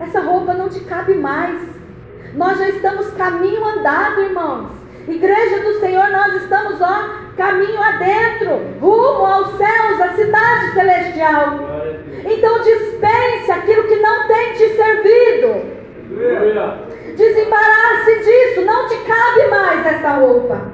Essa 0.00 0.20
roupa 0.20 0.54
não 0.54 0.68
te 0.68 0.80
cabe 0.80 1.14
mais. 1.14 1.73
Nós 2.34 2.58
já 2.58 2.68
estamos 2.68 3.12
caminho 3.12 3.64
andado, 3.64 4.20
irmãos. 4.22 4.70
Igreja 5.06 5.60
do 5.60 5.78
Senhor, 5.78 6.10
nós 6.10 6.34
estamos, 6.42 6.80
ó, 6.80 7.10
caminho 7.36 7.80
adentro, 7.80 8.60
rumo 8.80 9.24
aos 9.24 9.56
céus, 9.56 10.00
à 10.00 10.08
cidade 10.14 10.72
celestial. 10.72 11.60
Então 12.24 12.60
dispense 12.60 13.52
aquilo 13.52 13.84
que 13.84 13.96
não 13.96 14.26
tem 14.26 14.52
te 14.54 14.68
servido. 14.70 15.74
Desembarace 17.16 18.18
disso, 18.24 18.62
não 18.62 18.88
te 18.88 18.96
cabe 18.96 19.48
mais 19.50 19.86
essa 19.86 20.10
roupa. 20.14 20.72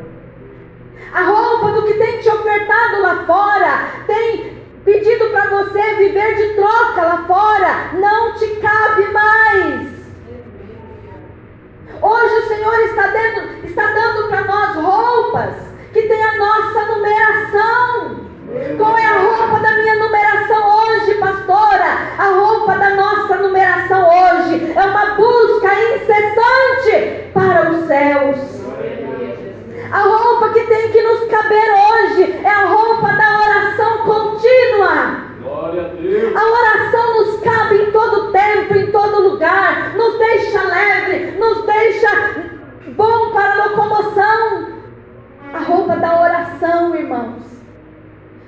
A 1.13 1.23
roupa 1.25 1.73
do 1.73 1.83
que 1.83 1.95
tem 1.95 2.21
te 2.21 2.29
ofertado 2.31 3.03
lá 3.03 3.25
fora, 3.27 3.89
tem 4.07 4.57
pedido 4.83 5.29
para 5.29 5.49
você 5.49 5.95
viver 5.97 6.37
de 6.37 6.55
troca 6.55 7.03
lá 7.03 7.25
fora, 7.27 7.99
não 7.99 8.33
te 8.35 8.47
cabe 8.57 9.13
mais. 9.13 10.00
Hoje 12.03 12.35
o 12.35 12.49
Senhor 12.49 12.75
está 12.81 13.07
dando, 13.09 13.67
está 13.67 13.87
dando 13.87 14.29
para 14.29 14.43
nós 14.43 14.77
roupas 14.77 15.55
que 15.93 16.03
tem 16.03 16.23
a 16.23 16.37
nossa 16.37 16.87
numeração. 16.87 18.21
Qual 18.77 18.99
é 18.99 19.05
a 19.05 19.19
roupa 19.19 19.61
da 19.61 19.73
minha 19.73 19.97
numeração 19.97 20.79
hoje, 20.79 21.15
pastora? 21.15 22.11
A 22.19 22.31
roupa 22.31 22.75
da 22.75 22.91
nossa 22.91 23.37
numeração 23.37 24.09
hoje 24.09 24.73
é 24.75 24.83
uma 24.83 25.15
busca 25.15 25.69
incessante 25.75 27.31
para 27.33 27.71
os 27.71 27.87
céus. 27.87 28.61
A 29.93 29.99
roupa 30.03 30.51
que 30.51 30.61
tem 30.67 30.91
que 30.91 31.03
nos 31.03 31.29
caber 31.29 31.69
hoje 31.71 32.41
é 32.45 32.49
a 32.49 32.65
roupa 32.65 33.09
da 33.09 33.41
oração 33.41 33.99
contínua. 33.99 35.31
A, 35.51 36.41
a 36.41 36.51
oração 36.51 37.17
nos 37.17 37.41
cabe 37.41 37.83
em 37.83 37.91
todo 37.91 38.33
tempo, 38.33 38.75
em 38.75 38.91
todo 38.93 39.31
lugar, 39.31 39.95
nos 39.97 40.19
deixa 40.19 40.63
leve, 40.63 41.39
nos 41.39 41.65
deixa 41.67 42.11
bom 42.97 43.31
para 43.33 43.53
a 43.53 43.67
locomoção. 43.67 44.81
A 45.53 45.59
roupa 45.59 45.97
da 45.97 46.21
oração, 46.21 46.95
irmãos. 46.95 47.51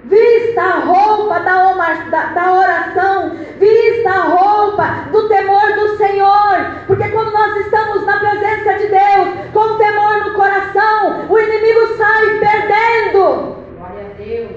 Vista 0.05 0.61
a 0.61 0.81
roupa 0.81 1.41
da, 1.41 1.73
da, 2.11 2.27
da, 2.27 2.53
oração, 2.53 3.31
vista 3.59 4.11
a 4.11 4.23
roupa 4.23 5.09
do 5.13 5.29
temor 5.29 5.75
do 5.75 5.97
Senhor, 5.97 6.83
porque 6.89 7.09
quando 7.09 7.33
nós 7.33 7.57
estamos 7.59 8.05
na 8.05 8.19
presença 8.19 8.75
de 8.75 8.89
Deus, 8.89 9.29
com 9.53 9.79
temor 9.79 10.27
no 10.27 10.35
coração, 10.35 11.27
o 11.31 11.39
inimigo 11.39 11.97
sai 11.97 12.39
perdendo. 12.41 13.57
Glória 13.79 14.07
a 14.11 14.23
Deus. 14.23 14.51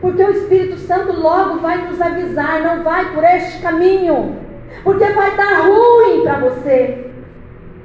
Porque 0.00 0.22
o 0.22 0.30
Espírito 0.30 0.78
Santo 0.78 1.12
logo 1.12 1.58
vai 1.58 1.78
nos 1.78 2.00
avisar, 2.00 2.62
não 2.62 2.84
vai 2.84 3.12
por 3.12 3.24
este 3.24 3.60
caminho, 3.60 4.38
porque 4.84 5.06
vai 5.06 5.36
dar 5.36 5.66
ruim 5.66 6.22
para 6.22 6.38
você. 6.38 7.10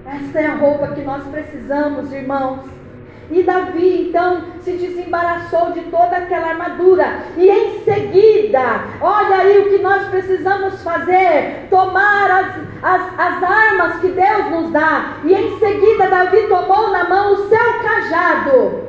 Essa 0.06 0.40
é 0.40 0.46
a 0.46 0.56
roupa 0.56 0.90
que 0.90 1.02
nós 1.02 1.24
precisamos, 1.24 2.14
irmãos. 2.14 2.76
E 3.32 3.42
Davi 3.42 4.10
então 4.10 4.44
se 4.62 4.72
desembaraçou 4.74 5.72
de 5.72 5.82
toda 5.82 6.18
aquela 6.18 6.50
armadura. 6.50 7.22
E 7.36 7.50
em 7.50 7.84
seguida, 7.84 8.84
olha 9.02 9.38
aí 9.38 9.60
o 9.60 9.70
que 9.70 9.80
nós 9.80 10.08
precisamos 10.10 10.84
fazer: 10.84 11.68
tomar 11.70 12.30
as, 12.30 12.56
as, 12.84 13.20
as 13.20 13.44
armas 13.44 14.00
que 14.00 14.10
Deus 14.10 14.52
nos 14.52 14.72
dá. 14.72 15.14
E 15.26 15.34
em 15.34 15.60
seguida, 15.60 16.08
Davi 16.08 16.48
tomou 16.48 16.92
na 16.92 17.10
mão 17.10 17.34
o 17.34 17.50
seu 17.50 17.74
cajado, 17.82 18.84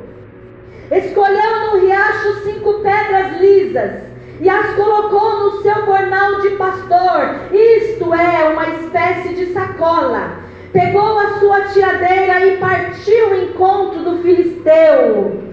escolheu 0.91 1.71
no 1.71 1.79
riacho 1.79 2.43
cinco 2.43 2.75
pedras 2.75 3.41
lisas 3.41 4.03
e 4.39 4.47
as 4.47 4.75
colocou 4.75 5.39
no 5.39 5.61
seu 5.61 5.85
bornal 5.85 6.41
de 6.41 6.51
pastor. 6.51 7.51
Isto 7.51 8.13
é 8.13 8.49
uma 8.49 8.67
espécie 8.69 9.33
de 9.33 9.47
sacola 9.47 10.47
pegou 10.71 11.17
a 11.19 11.39
sua 11.39 11.61
tiradeira 11.61 12.45
e 12.45 12.57
partiu 12.57 13.29
o 13.29 13.35
encontro 13.35 14.03
do 14.03 14.21
filisteu. 14.21 15.46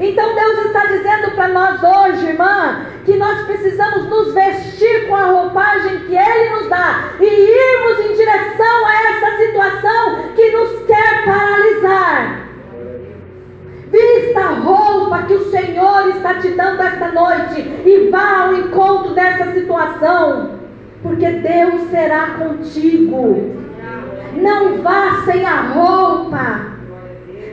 Então 0.00 0.34
Deus 0.34 0.66
está 0.66 0.86
dizendo 0.86 1.30
para 1.34 1.48
nós 1.48 1.80
hoje, 1.82 2.26
irmã, 2.26 2.86
que 3.04 3.16
nós 3.16 3.46
precisamos 3.46 4.08
nos 4.08 4.34
vestir 4.34 5.06
com 5.06 5.14
a 5.14 5.26
roupagem 5.26 6.00
que 6.00 6.16
Ele 6.16 6.50
nos 6.50 6.68
dá 6.68 7.10
e 7.20 7.24
irmos 7.24 8.06
em 8.06 8.14
direção 8.14 8.86
a 8.86 8.94
essa 9.10 9.36
situação 9.36 10.32
que 10.34 10.50
nos 10.50 10.86
quer 10.86 11.24
paralisar. 11.24 12.44
Vista 13.90 14.40
a 14.40 14.50
roupa 14.54 15.22
que 15.22 15.34
o 15.34 15.50
Senhor 15.50 16.08
está 16.08 16.34
te 16.34 16.48
dando 16.48 16.82
esta 16.82 17.12
noite 17.12 17.60
e 17.84 18.08
vá 18.10 18.46
ao 18.46 18.54
encontro 18.54 19.14
dessa 19.14 19.52
situação, 19.52 20.58
porque 21.02 21.30
Deus 21.30 21.82
será 21.90 22.30
contigo. 22.38 23.64
Não 24.34 24.82
vá 24.82 25.22
sem 25.24 25.46
a 25.46 25.60
roupa. 25.60 26.73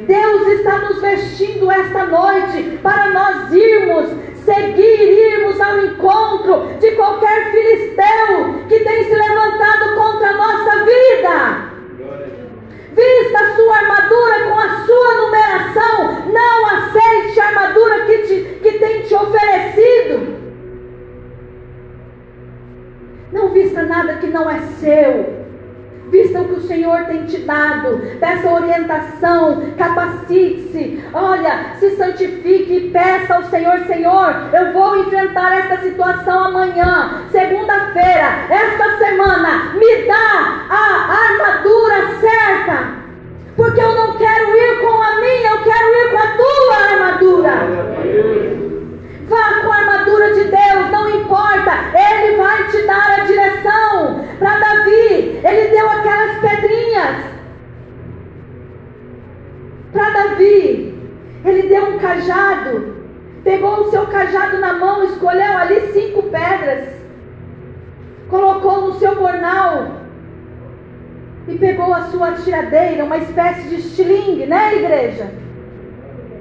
Deus 0.08 0.48
está 0.48 0.80
nos 0.80 1.02
vestindo 1.02 1.70
esta 1.72 2.06
noite 2.06 2.80
para 2.82 3.10
nós 3.12 3.52
irmos, 3.54 4.10
seguir, 4.44 5.02
irmos 5.02 5.60
ao 5.60 5.86
encontro 5.86 6.68
de 6.80 6.92
qualquer 6.92 7.52
filisteu 7.52 8.66
que 8.68 8.80
tem 8.80 9.04
se 9.04 9.14
levantado 9.16 9.96
contra 9.96 10.30
a 10.30 10.34
nossa 10.34 10.86
vida. 10.86 11.72
Vista 12.94 13.40
a 13.40 13.56
sua 13.56 13.78
armadura 13.78 14.44
com 14.50 14.60
a 14.60 14.86
sua 14.86 15.22
numeração. 15.22 16.32
Não 16.32 16.66
aceite 16.68 17.40
a 17.40 17.48
armadura 17.48 18.06
que, 18.06 18.18
te, 18.20 18.60
que 18.62 18.80
tem 18.80 19.02
te 19.04 19.16
oferecido. 19.16 20.42
Não 23.32 23.50
vista 23.50 23.84
nada 23.84 24.16
que 24.16 24.28
não 24.28 24.50
é 24.50 24.60
seu. 24.80 25.41
Vista 26.12 26.42
o 26.42 26.46
que 26.46 26.60
o 26.60 26.68
Senhor 26.68 27.06
tem 27.06 27.26
te 27.26 27.38
dado. 27.38 28.02
Peça 28.20 28.50
orientação, 28.50 29.64
capacite-se. 29.78 31.02
Olha, 31.14 31.78
se 31.80 31.96
santifique 31.96 32.74
e 32.74 32.90
peça 32.92 33.36
ao 33.36 33.44
Senhor, 33.44 33.80
Senhor, 33.88 34.36
eu 34.52 34.74
vou 34.74 34.98
enfrentar 34.98 35.58
esta 35.58 35.78
situação 35.78 36.44
amanhã, 36.44 37.24
segunda-feira, 37.32 38.46
esta 38.50 38.98
semana. 38.98 39.74
Me 39.76 40.04
dá 40.06 40.66
a 40.70 41.14
armadura 41.30 42.20
certa. 42.20 43.02
Porque 43.56 43.80
eu 43.80 43.96
não 43.96 44.18
quero 44.18 44.58
ir 44.58 44.82
com 44.82 45.02
a 45.02 45.16
minha, 45.22 45.50
eu 45.52 45.64
quero 45.64 45.96
ir 45.96 46.12
com 46.12 46.18
a 46.18 46.28
tua 46.28 46.76
armadura. 46.92 48.32
Vá 49.28 49.62
com 49.62 49.72
a 49.72 49.76
armadura 49.78 50.34
de 50.34 50.44
Deus, 50.44 50.92
não 50.92 51.10
importa. 51.10 51.72
Ele 51.94 52.36
vai 52.36 52.68
te 52.68 52.82
dar 52.86 53.20
a 53.20 53.24
direção. 53.24 54.26
Para 54.40 54.58
Davi, 54.58 54.71
ele 55.44 55.70
deu 55.70 55.90
aquelas 55.90 56.38
pedrinhas. 56.40 57.32
Para 59.92 60.10
Davi, 60.12 60.96
ele 61.44 61.64
deu 61.64 61.86
um 61.86 62.00
cajado. 62.00 63.02
Pegou 63.44 63.82
o 63.82 63.90
seu 63.90 64.06
cajado 64.06 64.60
na 64.60 64.74
mão, 64.74 65.04
escolheu 65.04 65.58
ali 65.58 65.92
cinco 65.92 66.24
pedras. 66.24 66.90
Colocou 68.30 68.88
no 68.88 68.94
seu 69.00 69.16
bornal. 69.16 70.02
E 71.48 71.58
pegou 71.58 71.92
a 71.92 72.04
sua 72.04 72.34
tiradeira, 72.34 73.04
uma 73.04 73.18
espécie 73.18 73.68
de 73.68 73.76
estilingue, 73.76 74.46
né, 74.46 74.76
igreja? 74.76 75.32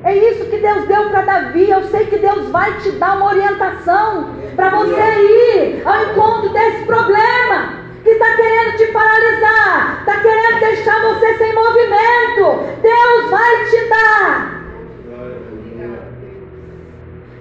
É 0.04 0.14
isso 0.14 0.44
que 0.46 0.58
Deus 0.58 0.86
deu 0.86 1.08
para 1.08 1.22
Davi. 1.22 1.70
Eu 1.70 1.84
sei 1.84 2.06
que 2.06 2.18
Deus 2.18 2.50
vai 2.50 2.78
te 2.80 2.90
dar 2.92 3.16
uma 3.16 3.30
orientação 3.30 4.34
para 4.54 4.68
você 4.70 4.94
ir 4.94 5.82
ao 5.86 6.04
encontro 6.04 6.52
desse 6.52 6.84
problema 6.84 7.79
que 8.02 8.10
está 8.10 8.36
querendo 8.36 8.76
te 8.76 8.86
paralisar, 8.86 9.98
está 10.00 10.20
querendo 10.20 10.60
deixar 10.60 11.02
você 11.02 11.34
sem 11.38 11.54
movimento. 11.54 12.80
Deus 12.82 13.30
vai 13.30 13.64
te 13.66 13.88
dar. 13.88 14.60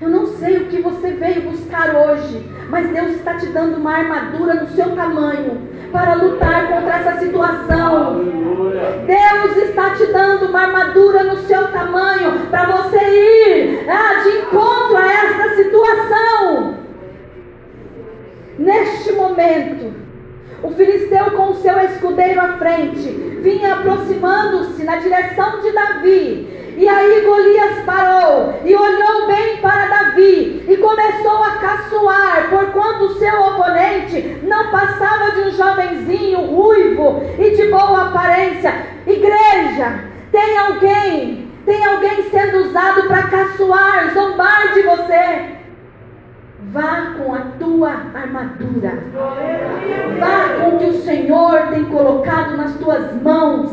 Eu 0.02 0.10
não 0.10 0.26
sei 0.28 0.58
o 0.58 0.66
que 0.68 0.82
você 0.82 1.12
veio 1.12 1.42
buscar 1.42 1.94
hoje, 1.94 2.50
mas 2.70 2.90
Deus 2.90 3.12
está 3.12 3.36
te 3.36 3.48
dando 3.48 3.78
uma 3.78 3.98
armadura 3.98 4.54
no 4.54 4.68
seu 4.70 4.96
tamanho 4.96 5.68
para 5.92 6.14
lutar 6.14 6.70
contra 6.70 6.96
essa 6.96 7.20
situação. 7.20 8.24
Deus 9.06 9.58
está 9.58 9.90
te 9.96 10.06
dando 10.06 10.48
uma 10.48 10.62
armadura 10.62 11.24
no 11.24 11.38
seu 11.40 11.68
tamanho 11.72 12.48
para 12.50 12.66
você 12.66 12.98
ir 12.98 13.90
ah, 13.90 14.24
de 14.24 14.30
encontro 14.40 14.96
a 14.96 15.12
essa 15.12 15.56
situação. 15.56 16.78
Neste 18.58 19.12
momento, 19.14 19.94
o 20.64 20.72
filisteu 20.72 21.32
com 21.32 21.52
o 21.52 21.56
seu 21.56 21.78
escudeiro 21.80 22.42
à 22.42 22.58
frente 22.58 23.10
vinha 23.42 23.76
aproximando-se 23.76 24.84
na 24.84 24.98
direção 24.98 25.62
de 25.62 25.72
Davi 25.72 26.60
e 26.80 26.88
aí 26.88 27.26
Golias 27.26 27.84
parou 27.86 28.54
e 28.64 28.74
olhou 28.74 29.28
bem 29.28 29.58
para 29.58 29.88
Davi 29.88 30.64
e 30.66 30.78
começou 30.78 31.44
a 31.44 31.58
caçoar, 31.58 32.48
porquanto 32.50 33.20
seu 33.20 33.38
oponente 33.38 34.40
não 34.44 34.72
passava 34.72 35.32
de 35.32 35.42
um 35.42 35.52
jovenzinho 35.52 36.40
ruivo 36.40 37.22
e 37.38 37.52
de 37.52 37.68
boa 37.68 38.08
aparência. 38.08 38.74
Igreja, 39.06 40.06
tem 40.32 40.58
alguém, 40.58 41.52
tem 41.66 41.86
alguém 41.86 42.30
sendo 42.32 42.60
usado 42.60 43.10
para 43.10 43.28
caçoar, 43.28 44.14
zombar 44.14 44.74
de 44.74 44.82
você. 44.84 45.59
Vá 46.72 47.16
com 47.18 47.34
a 47.34 47.40
tua 47.58 47.92
armadura. 48.14 49.04
Vá 50.20 50.50
com 50.60 50.76
o 50.76 50.78
que 50.78 50.86
o 50.86 51.02
Senhor 51.02 51.68
tem 51.72 51.86
colocado 51.86 52.56
nas 52.56 52.76
tuas 52.76 53.20
mãos. 53.24 53.72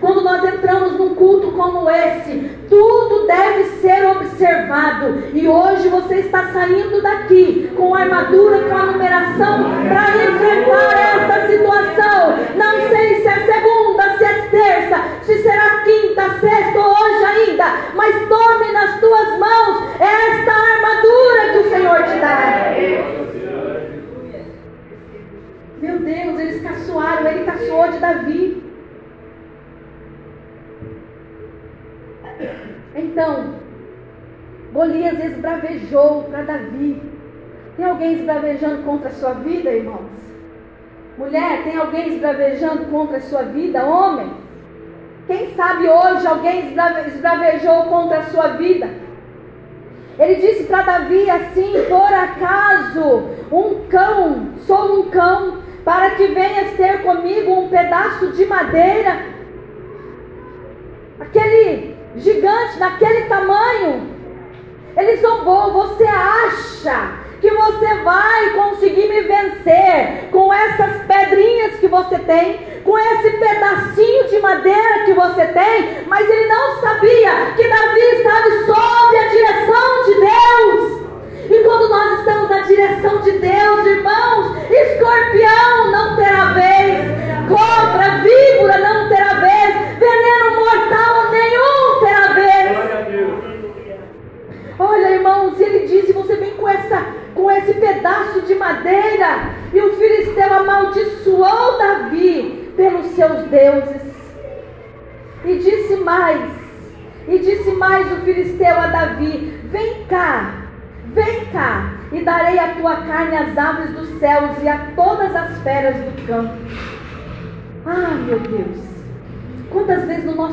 Quando 0.00 0.22
nós 0.22 0.42
entramos 0.42 0.98
num 0.98 1.14
culto 1.14 1.52
como 1.52 1.88
esse, 1.88 2.50
tudo 2.68 3.28
deve 3.28 3.64
ser 3.80 4.04
observado. 4.08 5.22
E 5.32 5.46
hoje 5.46 5.88
você 5.88 6.16
está 6.16 6.52
saindo 6.52 7.00
daqui 7.00 7.70
com 7.76 7.94
a 7.94 8.00
armadura, 8.00 8.68
com 8.68 8.76
a 8.76 8.86
numeração 8.86 9.64
para 9.88 10.08
enfrentar 10.24 10.91
alguém 38.12 38.14
esbravejando 38.14 38.82
contra 38.82 39.08
a 39.08 39.12
sua 39.12 39.32
vida, 39.34 39.70
irmãos? 39.70 40.10
Mulher, 41.16 41.62
tem 41.64 41.76
alguém 41.76 42.08
esbravejando 42.08 42.84
contra 42.86 43.18
a 43.18 43.20
sua 43.20 43.42
vida? 43.42 43.84
Homem? 43.84 44.30
Quem 45.26 45.54
sabe 45.54 45.88
hoje 45.88 46.26
alguém 46.26 46.74
esbravejou 47.06 47.84
contra 47.84 48.18
a 48.18 48.24
sua 48.24 48.48
vida? 48.48 48.88
Ele 50.18 50.34
disse 50.36 50.64
para 50.64 50.82
Davi 50.82 51.30
assim: 51.30 51.72
Por 51.88 52.12
acaso 52.12 53.28
um 53.50 53.86
cão, 53.88 54.48
sou 54.66 55.00
um 55.00 55.10
cão, 55.10 55.58
para 55.84 56.10
que 56.10 56.26
venhas 56.28 56.76
ter 56.76 57.02
comigo 57.02 57.52
um 57.52 57.68
pedaço 57.68 58.32
de 58.32 58.44
madeira? 58.44 59.32
Aquele 61.20 61.96
gigante 62.16 62.78
daquele 62.78 63.22
tamanho. 63.26 64.12
Ele 64.96 65.16
zombou. 65.16 65.72
Você 65.72 66.04
acha 66.04 67.21
que 67.42 67.50
você 67.50 67.94
vai 68.04 68.50
conseguir 68.50 69.08
me 69.08 69.20
vencer 69.22 70.28
com 70.30 70.54
essas 70.54 71.02
pedrinhas 71.06 71.74
que 71.80 71.88
você 71.88 72.16
tem, 72.20 72.60
com 72.84 72.96
esse 72.96 73.30
pedacinho 73.32 74.28
de 74.28 74.38
madeira 74.38 75.04
que 75.04 75.12
você 75.12 75.46
tem? 75.46 76.04
Mas 76.06 76.30
ele 76.30 76.46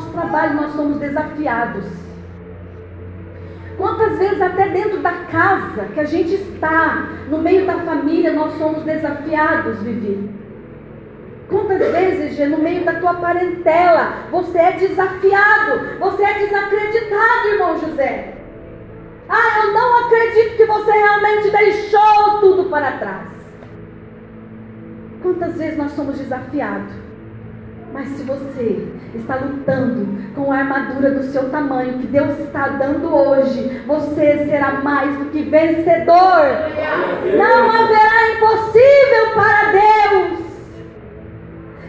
nosso 0.00 0.10
trabalho 0.12 0.54
nós 0.54 0.72
somos 0.72 0.98
desafiados? 0.98 1.84
Quantas 3.76 4.18
vezes 4.18 4.40
até 4.40 4.68
dentro 4.68 4.98
da 5.00 5.12
casa 5.12 5.84
que 5.92 6.00
a 6.00 6.04
gente 6.04 6.34
está, 6.34 7.08
no 7.28 7.38
meio 7.38 7.66
da 7.66 7.78
família, 7.78 8.32
nós 8.32 8.54
somos 8.58 8.82
desafiados, 8.84 9.78
Vivi? 9.82 10.30
Quantas 11.48 11.78
vezes, 11.78 12.48
no 12.48 12.58
meio 12.58 12.84
da 12.84 12.94
tua 12.94 13.14
parentela, 13.14 14.12
você 14.30 14.58
é 14.58 14.72
desafiado, 14.72 15.98
você 15.98 16.22
é 16.22 16.38
desacreditado, 16.38 17.48
irmão 17.48 17.78
José? 17.78 18.34
Ah, 19.28 19.64
eu 19.64 19.72
não 19.72 20.06
acredito 20.06 20.56
que 20.56 20.64
você 20.64 20.92
realmente 20.92 21.50
deixou 21.50 22.40
tudo 22.40 22.70
para 22.70 22.92
trás. 22.92 23.28
Quantas 25.22 25.56
vezes 25.56 25.76
nós 25.76 25.92
somos 25.92 26.18
desafiados? 26.18 27.09
Mas 27.92 28.08
se 28.08 28.22
você 28.22 28.88
está 29.14 29.36
lutando 29.36 30.06
com 30.34 30.52
a 30.52 30.58
armadura 30.58 31.10
do 31.10 31.24
seu 31.24 31.50
tamanho 31.50 31.98
que 31.98 32.06
Deus 32.06 32.38
está 32.38 32.68
dando 32.68 33.12
hoje, 33.12 33.82
você 33.86 34.44
será 34.46 34.80
mais 34.80 35.18
do 35.18 35.26
que 35.26 35.42
vencedor. 35.42 36.44
Não 37.36 37.70
haverá 37.70 38.34
impossível 38.34 39.34
para 39.34 39.72
Deus. 39.72 40.40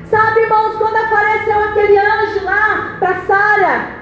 Sabe, 0.09 0.41
irmãos, 0.41 0.75
quando 0.77 0.97
apareceu 0.97 1.63
aquele 1.63 1.97
anjo 1.97 2.43
lá 2.43 2.97
para 2.99 3.21
Sara, 3.21 4.01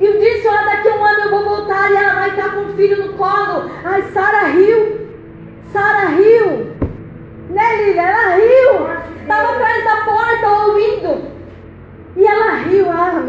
e 0.00 0.18
disse: 0.18 0.46
Olha, 0.46 0.64
daqui 0.64 0.88
a 0.88 0.94
um 0.94 1.04
ano 1.04 1.20
eu 1.24 1.30
vou 1.30 1.44
voltar 1.44 1.90
e 1.90 1.96
ela 1.96 2.14
vai 2.14 2.30
estar 2.30 2.54
com 2.54 2.60
um 2.60 2.76
filho 2.76 3.04
no 3.04 3.12
colo. 3.14 3.70
Ai, 3.84 4.02
Sara 4.12 4.46
riu. 4.46 5.08
Sara 5.72 6.08
riu. 6.10 6.76
Né, 7.50 7.76
Lília? 7.76 8.02
Ela 8.02 8.36
riu. 8.36 8.97
Estava 9.28 9.56
atrás 9.56 9.84
da 9.84 9.96
porta 10.06 10.48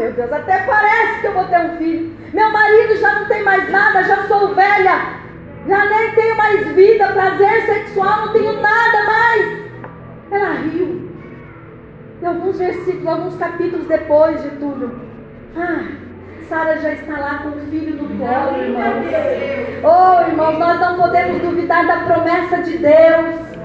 meu 0.00 0.12
Deus, 0.12 0.32
até 0.32 0.60
parece 0.60 1.20
que 1.20 1.26
eu 1.26 1.34
vou 1.34 1.44
ter 1.44 1.60
um 1.60 1.76
filho. 1.76 2.16
Meu 2.32 2.50
marido 2.50 2.96
já 2.96 3.20
não 3.20 3.26
tem 3.26 3.42
mais 3.42 3.70
nada, 3.70 4.02
já 4.02 4.26
sou 4.26 4.54
velha. 4.54 5.20
Já 5.68 5.84
nem 5.84 6.12
tenho 6.12 6.36
mais 6.36 6.66
vida, 6.68 7.06
prazer 7.08 7.66
sexual, 7.66 8.26
não 8.26 8.32
tenho 8.32 8.60
nada 8.62 9.04
mais. 9.04 9.60
Ela 10.30 10.54
riu. 10.54 11.10
E 12.22 12.26
alguns 12.26 12.58
versículos, 12.58 13.06
alguns 13.06 13.36
capítulos 13.36 13.86
depois 13.86 14.42
de 14.42 14.48
tudo. 14.50 15.00
Ah, 15.54 15.84
Sara 16.48 16.78
já 16.78 16.92
está 16.92 17.18
lá 17.18 17.40
com 17.42 17.50
o 17.50 17.60
filho 17.70 18.02
no 18.02 18.08
colo, 18.18 18.62
irmãos. 18.62 19.04
Oh, 19.84 20.30
irmãos, 20.30 20.58
nós 20.58 20.80
não 20.80 20.96
podemos 20.96 21.42
duvidar 21.42 21.86
da 21.86 21.96
promessa 21.98 22.62
de 22.62 22.78
Deus. 22.78 23.59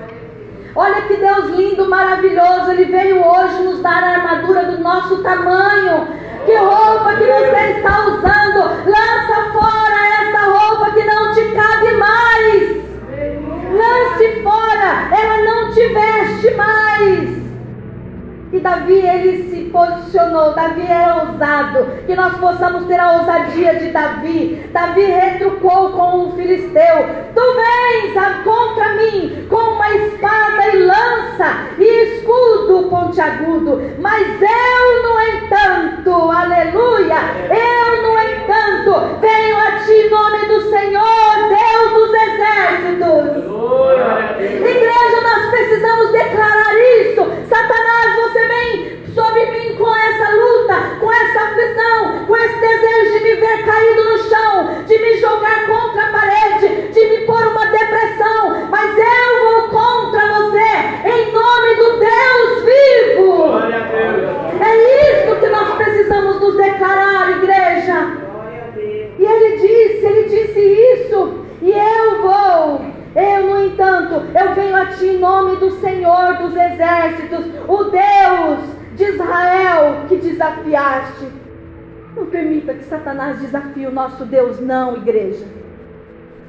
Olha 0.75 1.03
que 1.03 1.15
Deus 1.15 1.45
lindo, 1.51 1.87
maravilhoso. 1.87 2.71
Ele 2.71 2.85
veio 2.85 3.25
hoje 3.25 3.63
nos 3.63 3.81
dar 3.81 4.03
a 4.03 4.09
armadura 4.09 4.65
do 4.65 4.79
nosso 4.79 5.23
tamanho. 5.23 6.05
Que 6.45 6.53
roupa 6.57 7.15
que 7.15 7.23
você 7.23 7.77
está 7.77 8.07
usando? 8.07 8.59
Lança 8.85 9.53
fora 9.53 9.95
essa 10.21 10.45
roupa 10.45 10.91
que 10.91 11.03
não 11.05 11.33
te 11.33 11.45
cabe 11.51 11.91
mais. 11.93 12.85
Lance 13.71 14.41
fora, 14.43 15.09
ela 15.11 15.43
não 15.43 15.71
te 15.71 15.87
veste 15.87 16.53
mais. 16.55 17.45
E 18.51 18.59
Davi, 18.59 18.93
ele 18.93 19.49
se 19.49 19.69
posicionou. 19.69 20.53
Davi 20.53 20.85
é 20.87 21.23
ousado. 21.23 21.87
Que 22.05 22.15
nós 22.15 22.37
possamos 22.37 22.85
ter 22.85 22.99
a 22.99 23.13
ousadia 23.13 23.75
de 23.75 23.91
Davi. 23.91 24.69
Davi 24.71 25.05
retrucou 25.05 25.91
com 25.91 26.27
o 26.27 26.31
filisteu: 26.33 27.07
Tu 27.33 27.41
vens 27.41 28.43
contra 28.43 28.93
mim 28.95 29.47
com 29.49 29.74
uma 29.85 29.95
espada 29.95 30.67
e 30.73 30.79
lança 30.79 31.67
e 31.77 31.83
escudo 31.83 32.89
pontiagudo. 32.89 33.81
Mas 33.99 34.27
eu, 34.41 35.03
no 35.03 35.21
entanto, 35.21 36.11
aleluia, 36.31 37.17
eu, 37.49 38.01
no 38.01 38.19
entanto, 38.19 39.19
venho 39.21 39.57
a 39.57 39.71
ti 39.83 39.91
em 39.91 40.09
nome 40.09 40.45
do 40.47 40.69
Senhor, 40.69 41.35
Deus 41.49 41.93
dos 41.93 42.13
exércitos. 42.13 43.45
Igreja, 44.39 45.21
nós 45.21 45.49
precisamos 45.51 46.11
declarar 46.11 46.73
isso. 46.99 47.21
Satanás, 47.47 48.15
você 48.15 48.47
vem 48.47 49.05
sobre 49.13 49.45
mim 49.45 49.75
com 49.75 49.95
essa 49.95 50.35
luta, 50.35 50.75
com 50.99 51.11
essa 51.11 51.39
aflição, 51.41 52.25
com 52.25 52.35
esse 52.35 52.59
desejo 52.59 53.13
de 53.13 53.23
me 53.23 53.35
ver 53.35 53.65
caído 53.65 54.03
no 54.03 54.17
chão, 54.29 54.83
de 54.85 54.97
me 54.97 55.17
jogar 55.19 55.67
contra 55.67 56.03
a 56.03 56.11
ti 74.97 75.05
em 75.05 75.19
nome 75.19 75.57
do 75.57 75.71
Senhor 75.79 76.37
dos 76.37 76.55
exércitos, 76.55 77.45
o 77.67 77.83
Deus 77.85 78.59
de 78.95 79.03
Israel 79.03 80.05
que 80.07 80.17
desafiaste. 80.17 81.27
Não 82.15 82.27
permita 82.27 82.73
que 82.73 82.85
Satanás 82.85 83.39
desafie 83.39 83.87
o 83.87 83.91
nosso 83.91 84.25
Deus, 84.25 84.59
não, 84.59 84.95
igreja. 84.95 85.45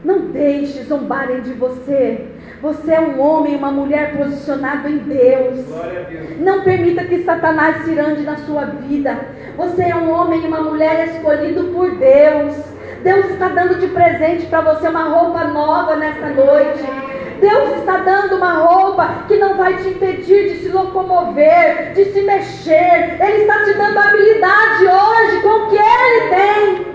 Não 0.05 0.31
deixe 0.31 0.85
zombarem 0.85 1.41
de 1.41 1.53
você. 1.55 2.29
Você 2.63 2.93
é 2.93 3.01
um 3.01 3.21
homem 3.21 3.55
e 3.55 3.57
uma 3.57 3.73
mulher 3.73 4.17
posicionado 4.17 4.89
em 4.89 4.99
Deus. 4.99 5.65
Deus. 5.65 6.41
Não 6.41 6.63
permita 6.63 7.05
que 7.05 7.25
Satanás 7.25 7.85
se 7.85 7.99
ande 7.99 8.23
na 8.23 8.37
sua 8.37 8.67
vida. 8.67 9.19
Você 9.57 9.83
é 9.83 9.97
um 9.97 10.11
homem 10.11 10.43
e 10.43 10.47
uma 10.47 10.61
mulher 10.61 11.09
escolhido 11.09 11.65
por 11.75 11.91
Deus. 11.97 12.55
Deus 13.03 13.27
está 13.31 13.49
dando 13.49 13.81
de 13.81 13.89
presente 13.89 14.47
para 14.47 14.61
você 14.61 14.89
uma 14.89 15.09
roupa 15.09 15.45
nova 15.45 15.97
nessa 15.97 16.29
noite. 16.29 17.06
Deus 17.41 17.77
está 17.79 17.99
dando 17.99 18.37
uma 18.37 18.55
roupa 18.55 19.25
que 19.29 19.37
não 19.37 19.57
vai 19.57 19.77
te 19.77 19.89
impedir 19.89 20.51
de 20.51 20.59
se 20.61 20.69
locomover, 20.69 21.93
de 21.93 22.05
se 22.07 22.23
mexer. 22.23 23.17
Ele 23.21 23.43
está 23.43 23.65
te 23.65 23.75
dando 23.75 23.99
habilidade 23.99 24.85
hoje 24.85 25.43
com 25.43 25.49
o 25.49 25.69
que 25.69 25.77
Ele 25.77 26.29
tem. 26.29 26.87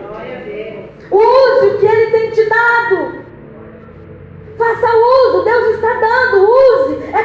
Use 1.12 1.66
o 1.68 1.78
que 1.80 1.86
Ele 1.86 2.12
tem 2.12 2.32
te 2.32 2.46
dado. 2.50 3.22
Faça 4.58 4.88
uso, 4.88 5.44
Deus 5.44 5.76
está 5.76 5.94
dando, 5.94 6.48
use. 6.50 7.00
É 7.14 7.24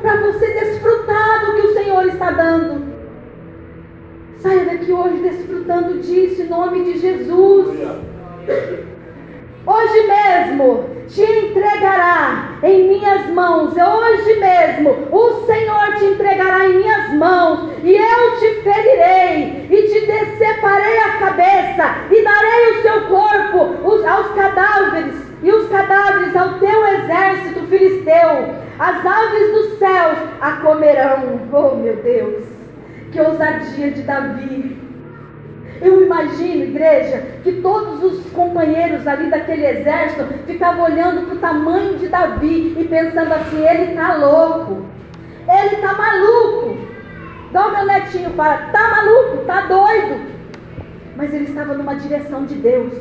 para 0.00 0.16
você 0.16 0.46
desfrutar 0.48 1.46
do 1.46 1.54
que 1.54 1.66
o 1.66 1.74
Senhor 1.74 2.06
está 2.06 2.30
dando. 2.30 2.88
Saia 4.38 4.64
daqui 4.64 4.92
hoje 4.92 5.16
desfrutando 5.16 5.98
disso 5.98 6.42
em 6.42 6.48
nome 6.48 6.84
de 6.84 6.98
Jesus. 6.98 7.68
Hoje 9.68 10.06
mesmo 10.06 10.88
te 11.06 11.22
entregará 11.22 12.58
em 12.62 12.88
minhas 12.88 13.26
mãos. 13.28 13.74
Hoje 13.76 14.40
mesmo 14.40 14.96
o 15.12 15.44
Senhor 15.44 15.94
te 15.98 16.06
entregará 16.06 16.64
em 16.64 16.78
minhas 16.78 17.12
mãos. 17.12 17.68
E 17.84 17.94
eu 17.94 18.38
te 18.38 18.62
ferirei 18.62 19.68
e 19.68 19.82
te 19.88 20.06
deceparei 20.06 20.98
a 21.00 21.18
cabeça 21.18 21.96
e 22.10 22.24
darei 22.24 22.70
o 22.70 22.80
seu 22.80 23.00
corpo 23.08 24.06
aos 24.08 24.28
cadáveres 24.34 25.16
e 25.42 25.52
os 25.52 25.68
cadáveres 25.68 26.34
ao 26.34 26.54
teu 26.54 26.86
exército 26.86 27.66
filisteu. 27.66 28.54
As 28.78 29.04
aves 29.04 29.52
dos 29.52 29.78
céus 29.78 30.18
a 30.40 30.52
comerão. 30.62 31.42
Oh 31.52 31.74
meu 31.74 31.96
Deus. 31.96 32.42
Que 33.12 33.20
ousadia 33.20 33.90
de 33.90 34.00
Davi. 34.00 34.77
Eu 35.80 36.04
imagino, 36.04 36.64
igreja, 36.64 37.22
que 37.42 37.60
todos 37.60 38.02
os 38.02 38.30
companheiros 38.32 39.06
ali 39.06 39.30
daquele 39.30 39.66
exército 39.66 40.24
ficavam 40.46 40.84
olhando 40.84 41.26
para 41.26 41.34
o 41.36 41.38
tamanho 41.38 41.98
de 41.98 42.08
Davi 42.08 42.74
e 42.76 42.84
pensando 42.84 43.32
assim: 43.32 43.64
ele 43.64 43.92
está 43.92 44.16
louco, 44.16 44.86
ele 45.48 45.74
está 45.76 45.94
maluco. 45.94 46.78
Dá 47.52 47.66
o 47.66 47.72
meu 47.72 47.86
netinho 47.86 48.30
fala: 48.30 48.66
está 48.66 48.88
maluco, 48.88 49.40
está 49.42 49.60
doido. 49.62 50.38
Mas 51.16 51.32
ele 51.32 51.44
estava 51.44 51.74
numa 51.74 51.94
direção 51.94 52.44
de 52.44 52.54
Deus. 52.54 52.94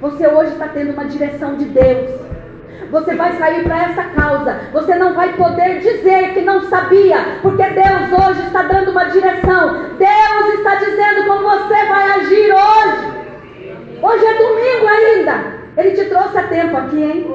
Você 0.00 0.26
hoje 0.26 0.52
está 0.52 0.68
tendo 0.68 0.92
uma 0.92 1.04
direção 1.04 1.56
de 1.56 1.64
Deus. 1.64 2.25
Você 2.96 3.14
vai 3.14 3.36
sair 3.36 3.62
para 3.62 3.90
essa 3.90 4.04
causa. 4.04 4.58
Você 4.72 4.94
não 4.94 5.12
vai 5.12 5.34
poder 5.34 5.80
dizer 5.80 6.32
que 6.32 6.40
não 6.40 6.62
sabia, 6.62 7.18
porque 7.42 7.62
Deus 7.62 8.10
hoje 8.10 8.46
está 8.46 8.62
dando 8.62 8.90
uma 8.90 9.04
direção. 9.04 9.90
Deus 9.98 10.54
está 10.54 10.76
dizendo 10.76 11.26
como 11.26 11.42
você 11.42 11.74
vai 11.74 12.10
agir 12.12 12.54
hoje. 12.54 14.00
Hoje 14.00 14.24
é 14.24 14.34
domingo 14.38 14.88
ainda. 14.88 15.44
Ele 15.76 15.90
te 15.90 16.06
trouxe 16.06 16.38
a 16.38 16.44
tempo 16.44 16.74
aqui, 16.74 17.02
hein? 17.02 17.26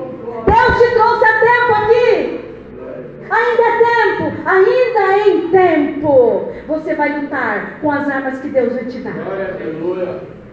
Deus 0.48 0.82
te 0.82 0.96
trouxe 0.96 1.26
a 1.26 1.40
tempo 1.40 1.74
aqui. 1.76 2.42
Ainda 3.30 3.64
é 3.64 4.18
tempo, 4.18 4.34
ainda 4.44 5.28
em 5.28 5.48
tempo. 5.50 6.52
Você 6.68 6.96
vai 6.96 7.22
lutar 7.22 7.78
com 7.80 7.92
as 7.92 8.10
armas 8.10 8.40
que 8.40 8.50
Deus 8.50 8.74
vai 8.74 8.86
te 8.86 8.98
dar. 8.98 9.14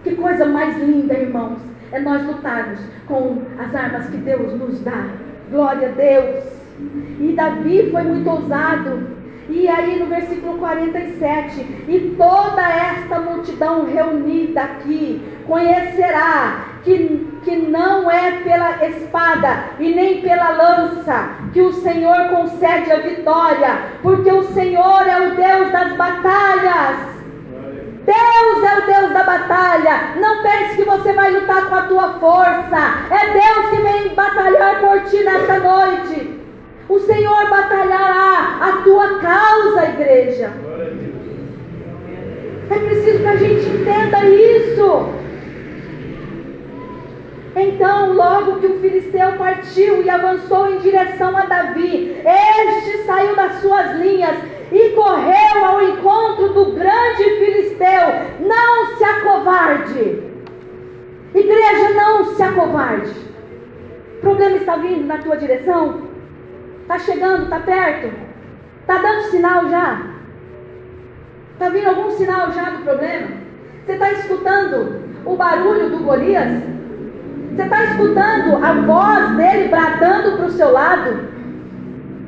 Que 0.03 0.15
coisa 0.15 0.45
mais 0.45 0.77
linda, 0.77 1.15
irmãos 1.15 1.78
é 1.91 1.99
nós 1.99 2.25
lutarmos 2.25 2.79
com 3.07 3.43
as 3.57 3.73
armas 3.75 4.07
que 4.07 4.17
Deus 4.17 4.53
nos 4.53 4.81
dá. 4.81 5.07
Glória 5.49 5.89
a 5.89 5.91
Deus. 5.91 6.43
E 7.19 7.33
Davi 7.35 7.89
foi 7.91 8.03
muito 8.03 8.29
ousado. 8.29 9.19
E 9.49 9.67
aí 9.67 9.97
no 9.97 10.05
versículo 10.05 10.59
47, 10.59 11.85
e 11.87 12.15
toda 12.15 12.61
esta 12.61 13.19
multidão 13.19 13.85
reunida 13.85 14.61
aqui 14.61 15.23
conhecerá 15.47 16.65
que, 16.83 17.27
que 17.43 17.55
não 17.55 18.11
é 18.11 18.31
pela 18.43 18.85
espada 18.85 19.63
e 19.79 19.89
nem 19.89 20.21
pela 20.21 20.49
lança 20.51 21.31
que 21.51 21.61
o 21.61 21.73
Senhor 21.73 22.29
concede 22.29 22.91
a 22.91 22.99
vitória, 22.99 23.79
porque 24.03 24.31
o 24.31 24.43
Senhor 24.53 25.07
é 25.07 25.27
o 25.27 25.35
Deus 25.35 25.71
das 25.71 25.97
batalhas. 25.97 27.18
Deus 28.09 28.63
é 28.63 28.77
o 28.79 28.85
Deus 28.87 29.13
da 29.13 29.23
batalha. 29.23 30.15
Não 30.19 30.41
pense 30.41 30.77
que 30.77 30.83
você 30.83 31.13
vai 31.13 31.31
lutar 31.31 31.69
com 31.69 31.75
a 31.75 31.83
tua 31.83 32.13
força. 32.13 33.05
É 33.11 33.33
Deus 33.33 33.69
que 33.69 33.81
vem 33.83 34.15
batalhar 34.15 34.81
por 34.81 35.01
ti 35.03 35.23
nesta 35.23 35.59
noite. 35.59 36.39
O 36.89 36.99
Senhor 36.99 37.49
batalhará 37.51 38.57
a 38.61 38.81
tua 38.83 39.19
causa, 39.19 39.89
igreja. 39.89 40.51
É 42.71 42.79
preciso 42.79 43.19
que 43.19 43.27
a 43.27 43.35
gente 43.35 43.69
entenda 43.69 44.25
isso. 44.25 45.18
Então, 47.61 48.13
logo 48.13 48.61
que 48.61 48.67
o 48.67 48.79
filisteu 48.79 49.33
partiu 49.33 50.01
e 50.01 50.09
avançou 50.09 50.69
em 50.69 50.77
direção 50.77 51.35
a 51.35 51.45
Davi, 51.45 52.15
este 52.25 53.03
saiu 53.03 53.35
das 53.35 53.55
suas 53.55 53.97
linhas 53.97 54.37
e 54.71 54.89
correu 54.91 55.65
ao 55.65 55.81
encontro 55.81 56.53
do 56.53 56.71
grande 56.71 57.23
filisteu. 57.23 58.07
Não 58.39 58.95
se 58.95 59.03
acovarde. 59.03 60.23
Igreja, 61.35 61.89
não 61.95 62.33
se 62.33 62.41
acovarde. 62.41 63.11
O 64.17 64.21
problema 64.21 64.55
está 64.55 64.77
vindo 64.77 65.05
na 65.05 65.17
tua 65.17 65.35
direção? 65.35 66.03
Está 66.83 66.97
chegando, 66.99 67.43
está 67.43 67.59
perto? 67.59 68.09
Está 68.79 68.99
dando 68.99 69.23
sinal 69.23 69.67
já? 69.69 70.01
Está 71.53 71.67
vindo 71.67 71.89
algum 71.89 72.09
sinal 72.11 72.53
já 72.53 72.69
do 72.69 72.83
problema? 72.85 73.27
Você 73.85 73.91
está 73.91 74.11
escutando 74.13 75.03
o 75.25 75.35
barulho 75.35 75.89
do 75.89 75.99
Golias? 75.99 76.78
Você 77.55 77.63
está 77.63 77.83
escutando 77.85 78.63
a 78.63 78.73
voz 78.73 79.35
dele 79.35 79.67
bradando 79.69 80.37
para 80.37 80.45
o 80.45 80.51
seu 80.51 80.71
lado? 80.71 81.29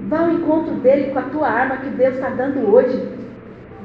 Vá 0.07 0.19
ao 0.19 0.31
encontro 0.31 0.73
dele 0.75 1.11
com 1.11 1.19
a 1.19 1.23
tua 1.23 1.47
arma 1.47 1.77
que 1.77 1.89
Deus 1.89 2.15
está 2.15 2.29
dando 2.29 2.73
hoje. 2.73 3.07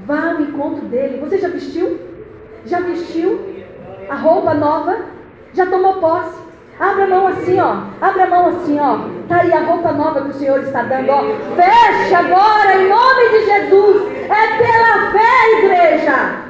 Vá 0.07 0.31
ao 0.31 0.41
encontro 0.41 0.87
dele. 0.87 1.21
Você 1.21 1.39
já 1.39 1.49
vestiu? 1.49 2.01
Já 2.65 2.81
vestiu 2.81 3.41
a 4.09 4.15
roupa 4.15 4.55
nova? 4.55 4.97
Já 5.53 5.67
tomou 5.67 5.95
posse? 5.95 6.47
Abra 6.79 7.05
a 7.05 7.07
mão 7.07 7.27
assim, 7.29 7.59
ó. 7.61 7.77
Abra 8.01 8.25
a 8.25 8.27
mão 8.27 8.49
assim, 8.49 8.79
ó. 8.81 8.99
Tá 9.29 9.41
aí 9.43 9.53
a 9.53 9.61
roupa 9.61 9.93
nova 9.93 10.23
que 10.23 10.31
o 10.31 10.35
Senhor 10.35 10.61
está 10.61 10.83
dando, 10.83 11.11
ó. 11.11 11.23
Feche 11.55 12.15
agora, 12.15 12.75
em 12.77 12.89
nome 12.89 13.29
de 13.31 13.47
Jesus. 13.47 14.03
É 14.25 14.59
pela 14.59 15.11
fé, 15.13 15.59
igreja. 15.59 16.47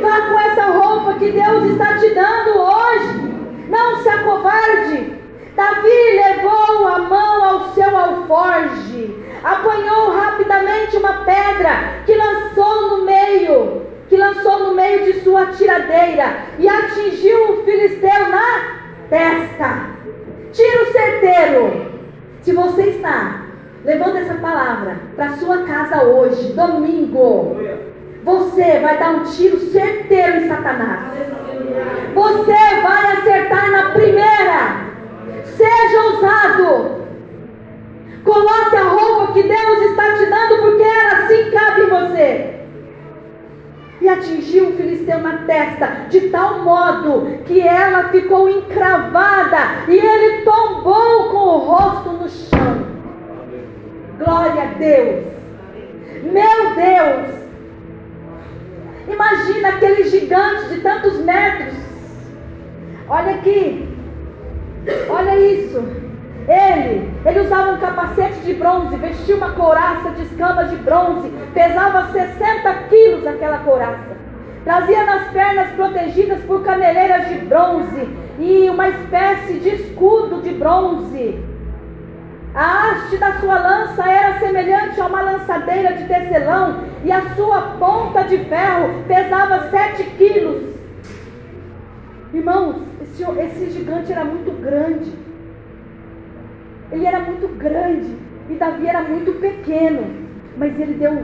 Vá 0.00 0.20
com 0.28 0.38
essa 0.38 0.64
roupa 0.66 1.14
que 1.14 1.32
Deus 1.32 1.64
está 1.64 1.98
te 1.98 2.14
dando 2.14 2.58
hoje. 2.60 3.29
Não 3.70 4.02
se 4.02 4.08
acovarde. 4.08 5.20
Davi 5.54 6.20
levou 6.24 6.88
a 6.88 6.98
mão 6.98 7.44
ao 7.44 7.72
seu 7.72 7.96
alforge, 7.96 9.14
apanhou 9.44 10.10
rapidamente 10.10 10.96
uma 10.96 11.24
pedra 11.24 12.02
que 12.04 12.14
lançou 12.14 12.98
no 12.98 13.04
meio, 13.04 13.82
que 14.08 14.16
lançou 14.16 14.58
no 14.60 14.74
meio 14.74 15.04
de 15.04 15.20
sua 15.20 15.46
tiradeira 15.46 16.46
e 16.58 16.68
atingiu 16.68 17.52
o 17.52 17.64
filisteu 17.64 18.28
na 18.28 18.80
testa. 19.08 19.90
Tiro 20.52 20.92
certeiro. 20.92 21.90
Se 22.42 22.52
você 22.52 22.82
está 22.90 23.42
levando 23.84 24.16
essa 24.16 24.34
palavra 24.34 24.96
para 25.14 25.36
sua 25.36 25.64
casa 25.64 26.04
hoje, 26.04 26.54
domingo, 26.54 27.56
você 28.22 28.78
vai 28.80 28.98
dar 28.98 29.10
um 29.10 29.24
tiro 29.24 29.58
certeiro 29.58 30.38
em 30.38 30.48
Satanás. 30.48 31.00
Você 32.14 32.80
vai 32.82 33.12
acertar 33.16 33.70
na 33.70 33.90
primeira. 33.92 34.90
Seja 35.44 36.02
ousado. 36.04 37.00
Coloque 38.24 38.76
a 38.76 38.84
roupa 38.84 39.32
que 39.32 39.42
Deus 39.42 39.82
está 39.90 40.14
te 40.14 40.26
dando, 40.26 40.62
porque 40.62 40.82
ela 40.82 41.24
assim 41.24 41.50
cabe 41.50 41.82
em 41.82 41.88
você 41.88 42.60
e 44.00 44.08
atingiu 44.08 44.70
o 44.70 44.72
filisteu 44.76 45.18
na 45.18 45.38
testa, 45.44 46.06
de 46.08 46.30
tal 46.30 46.60
modo 46.60 47.38
que 47.44 47.60
ela 47.60 48.08
ficou 48.08 48.48
encravada 48.48 49.84
e 49.88 49.94
ele 49.94 50.42
tombou 50.42 51.28
com 51.28 51.36
o 51.36 51.58
rosto 51.58 52.10
no 52.10 52.28
chão. 52.28 52.86
Glória 54.18 54.62
a 54.62 54.78
Deus! 54.78 55.26
Meu 56.22 56.74
Deus! 56.74 57.49
Imagina 59.12 59.68
aquele 59.70 60.04
gigante 60.04 60.68
de 60.68 60.80
tantos 60.80 61.18
metros. 61.18 61.74
Olha 63.08 63.34
aqui. 63.34 63.88
Olha 65.08 65.36
isso. 65.36 65.82
Ele, 66.48 67.10
ele 67.24 67.40
usava 67.40 67.72
um 67.72 67.78
capacete 67.78 68.40
de 68.40 68.54
bronze, 68.54 68.96
vestia 68.96 69.36
uma 69.36 69.52
couraça 69.52 70.10
de 70.10 70.22
escamas 70.22 70.70
de 70.70 70.76
bronze, 70.76 71.30
pesava 71.52 72.10
60 72.12 72.74
quilos 72.88 73.26
aquela 73.26 73.58
couraça. 73.58 74.16
Trazia 74.64 75.04
nas 75.04 75.28
pernas 75.30 75.70
protegidas 75.70 76.40
por 76.42 76.62
caneleiras 76.64 77.28
de 77.28 77.34
bronze 77.46 78.08
e 78.38 78.68
uma 78.68 78.88
espécie 78.88 79.54
de 79.60 79.68
escudo 79.70 80.42
de 80.42 80.50
bronze. 80.50 81.38
A 82.54 82.90
haste 82.90 83.16
da 83.16 83.34
sua 83.34 83.58
lança 83.60 84.10
era 84.10 84.40
semelhante 84.40 85.00
a 85.00 85.06
uma 85.06 85.20
lançadeira 85.20 85.94
de 85.94 86.04
tecelão 86.04 86.82
e 87.04 87.12
a 87.12 87.34
sua 87.36 87.76
ponta 87.78 88.24
de 88.24 88.38
ferro 88.38 89.04
pesava 89.06 89.70
7 89.70 90.02
quilos. 90.16 90.64
Irmãos, 92.34 92.76
esse, 93.02 93.22
esse 93.22 93.70
gigante 93.70 94.10
era 94.10 94.24
muito 94.24 94.50
grande. 94.60 95.12
Ele 96.90 97.06
era 97.06 97.20
muito 97.20 97.46
grande 97.56 98.16
e 98.48 98.54
Davi 98.54 98.86
era 98.88 99.02
muito 99.02 99.32
pequeno. 99.40 100.28
Mas 100.56 100.78
ele 100.80 100.94
deu, 100.94 101.22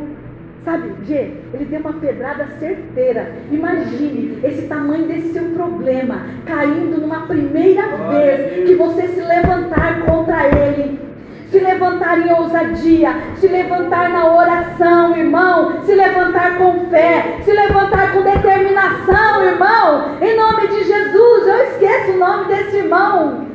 sabe, 0.65 0.93
G, 1.07 1.33
ele 1.53 1.65
deu 1.65 1.81
uma 1.81 1.95
pedrada 1.95 2.47
certeira. 2.61 3.33
Imagine 3.51 4.39
esse 4.45 4.69
tamanho 4.69 5.09
desse 5.09 5.33
seu 5.33 5.51
problema 5.51 6.21
caindo 6.47 7.01
numa 7.01 7.27
primeira 7.27 7.85
vez 8.11 8.65
que 8.65 8.77
você 8.77 9.09
se 9.09 9.21
levantar 9.21 10.03
contra 10.05 10.47
ele 10.47 11.06
se 11.51 11.59
levantar 11.59 12.19
em 12.19 12.33
ousadia, 12.33 13.15
se 13.37 13.47
levantar 13.47 14.11
na 14.11 14.35
oração, 14.35 15.17
irmão, 15.17 15.83
se 15.85 15.95
levantar 15.95 16.59
com 16.59 16.87
fé, 16.91 17.39
se 17.45 17.53
levantar 17.53 18.13
com 18.13 18.23
determinação, 18.23 19.45
irmão, 19.45 20.17
em 20.21 20.37
nome 20.37 20.69
de 20.69 20.85
Jesus. 20.85 21.47
Eu 21.47 21.65
esqueço 21.65 22.13
o 22.13 22.19
nome 22.19 22.45
desse 22.47 22.77
irmão, 22.77 23.47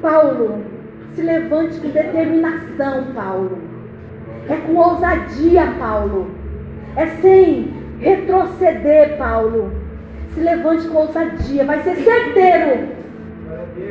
Paulo, 0.00 0.62
se 1.14 1.22
levante 1.22 1.78
com 1.78 1.88
determinação, 1.88 3.04
Paulo. 3.14 3.58
É 4.48 4.56
com 4.56 4.74
ousadia, 4.74 5.74
Paulo. 5.78 6.30
É 6.96 7.06
sem 7.06 7.72
retroceder, 8.00 9.16
Paulo. 9.18 9.70
Se 10.34 10.40
levante 10.40 10.88
com 10.88 10.98
ousadia, 10.98 11.64
vai 11.64 11.82
ser 11.82 11.96
certeiro. 11.96 12.99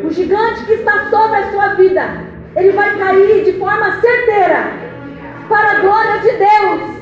O 0.03 0.09
gigante 0.11 0.65
que 0.65 0.73
está 0.73 1.09
sobre 1.09 1.37
a 1.37 1.51
sua 1.51 1.67
vida, 1.75 2.29
ele 2.55 2.71
vai 2.71 2.97
cair 2.97 3.43
de 3.43 3.53
forma 3.59 3.99
certeira, 3.99 4.71
para 5.47 5.71
a 5.71 5.79
glória 5.79 6.19
de 6.19 6.31
Deus. 6.31 6.99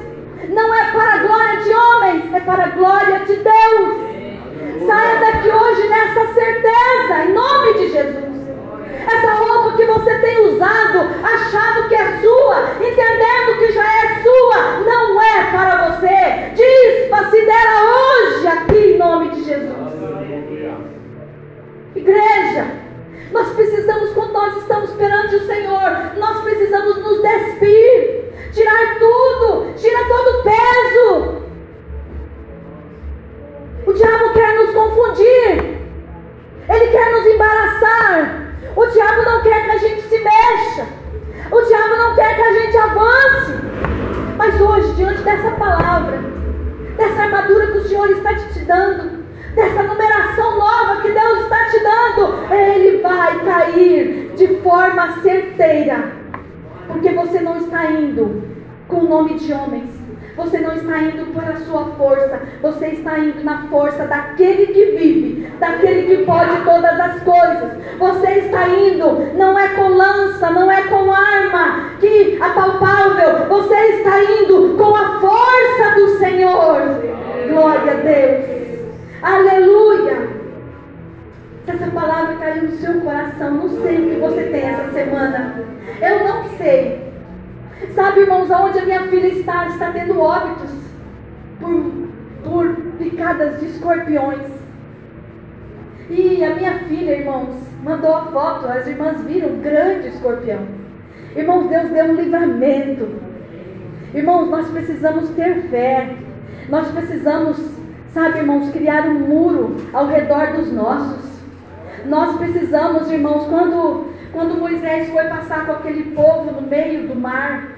Não 0.50 0.74
é 0.74 0.92
para 0.92 1.14
a 1.14 1.18
glória 1.18 1.58
de 1.64 1.74
homens, 1.74 2.34
é 2.34 2.40
para 2.40 2.64
a 2.64 2.70
glória 2.70 3.20
de 3.20 3.36
Deus. 3.36 4.88
Saia 4.88 5.20
daqui 5.20 5.50
hoje 5.50 5.88
nessa 5.90 6.34
certeza, 6.34 7.26
em 7.28 7.34
nome 7.34 7.74
de 7.74 7.92
Jesus. 7.92 8.28
Essa 9.08 9.34
roupa 9.36 9.78
que 9.78 9.86
você 9.86 10.18
tem 10.20 10.48
usado, 10.48 11.00
achado 11.24 11.88
que 11.88 11.96
é 11.96 12.20
sua, 12.22 12.72
entendendo 12.76 13.58
que 13.60 13.72
já 13.72 13.84
é 13.84 14.22
sua, 14.22 14.80
não 14.86 15.22
é 15.22 15.52
para 15.52 15.90
você. 15.90 16.52
Despa-se 16.56 17.46
dela 17.46 17.82
hoje, 17.96 18.48
aqui 18.48 18.78
em 18.78 18.98
nome 18.98 19.30
de 19.30 19.44
Jesus. 19.44 19.87
Igreja, 21.98 22.68
nós 23.32 23.50
precisamos, 23.56 24.12
quando 24.14 24.34
nós 24.34 24.58
estamos 24.58 24.92
perante 24.92 25.36
o 25.36 25.46
Senhor, 25.48 26.16
nós 26.18 26.42
todas 66.98 67.00
as 67.00 67.22
coisas. 67.22 67.78
Você 68.00 68.28
está 68.40 68.68
indo, 68.68 69.38
não 69.38 69.58
é 69.58 69.70
com 69.70 69.90
lança, 69.90 70.50
não 70.50 70.72
é 70.72 70.82
com 70.84 71.12
arma 71.12 71.92
que 72.00 72.38
apalpável, 72.42 73.48
você 73.48 73.76
está 73.76 74.24
indo 74.24 74.76
com 74.78 74.96
a 74.96 75.20
força 75.20 75.96
do 75.96 76.18
Senhor. 76.18 76.82
Glória 77.50 77.92
a 77.92 77.96
Deus. 77.96 78.58
Aleluia. 79.22 80.28
Se 81.66 81.72
essa 81.72 81.88
palavra 81.88 82.36
caiu 82.36 82.64
no 82.64 82.72
seu 82.78 83.02
coração, 83.02 83.52
não 83.52 83.70
sei 83.82 83.98
o 83.98 84.10
que 84.10 84.20
você 84.20 84.44
tem 84.44 84.62
essa 84.62 84.92
semana. 84.92 85.56
Eu 86.02 86.24
não 86.24 86.44
sei. 86.58 87.08
Sabe, 87.94 88.22
irmãos, 88.22 88.50
aonde 88.50 88.80
a 88.80 88.86
minha 88.86 89.02
filha 89.08 89.28
está? 89.28 89.68
Está 89.68 89.92
tendo 89.92 90.20
óbitos 90.20 90.72
por, 91.60 91.92
por 92.44 92.76
picadas 92.98 93.60
de 93.60 93.68
escorpiões. 93.68 94.67
E 96.10 96.44
a 96.44 96.56
minha 96.56 96.80
filha, 96.80 97.18
irmãos, 97.18 97.56
mandou 97.84 98.16
a 98.16 98.26
foto, 98.28 98.68
as 98.68 98.88
irmãs 98.88 99.22
viram 99.24 99.58
grande 99.58 100.08
escorpião. 100.10 100.62
Irmãos, 101.36 101.70
Deus 101.70 101.90
deu 101.90 102.06
um 102.06 102.16
livramento. 102.16 103.08
Irmãos, 104.14 104.50
nós 104.50 104.70
precisamos 104.70 105.30
ter 105.32 105.64
fé. 105.70 106.16
Nós 106.70 106.88
precisamos, 106.90 107.58
sabe, 108.14 108.40
irmãos, 108.40 108.70
criar 108.72 109.08
um 109.08 109.20
muro 109.20 109.76
ao 109.94 110.08
redor 110.08 110.54
dos 110.54 110.72
nossos. 110.72 111.28
Nós 112.06 112.38
precisamos, 112.38 113.12
irmãos, 113.12 113.46
quando 113.48 114.08
quando 114.38 114.60
Moisés 114.60 115.10
foi 115.10 115.24
passar 115.24 115.66
com 115.66 115.72
aquele 115.72 116.12
povo 116.12 116.52
no 116.52 116.62
meio 116.62 117.08
do 117.08 117.16
mar, 117.16 117.70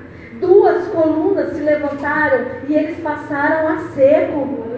duas 0.42 0.88
colunas 0.88 1.54
se 1.54 1.62
levantaram 1.62 2.46
e 2.68 2.74
eles 2.74 3.00
passaram 3.00 3.68
a 3.68 3.78
seco. 3.96 4.69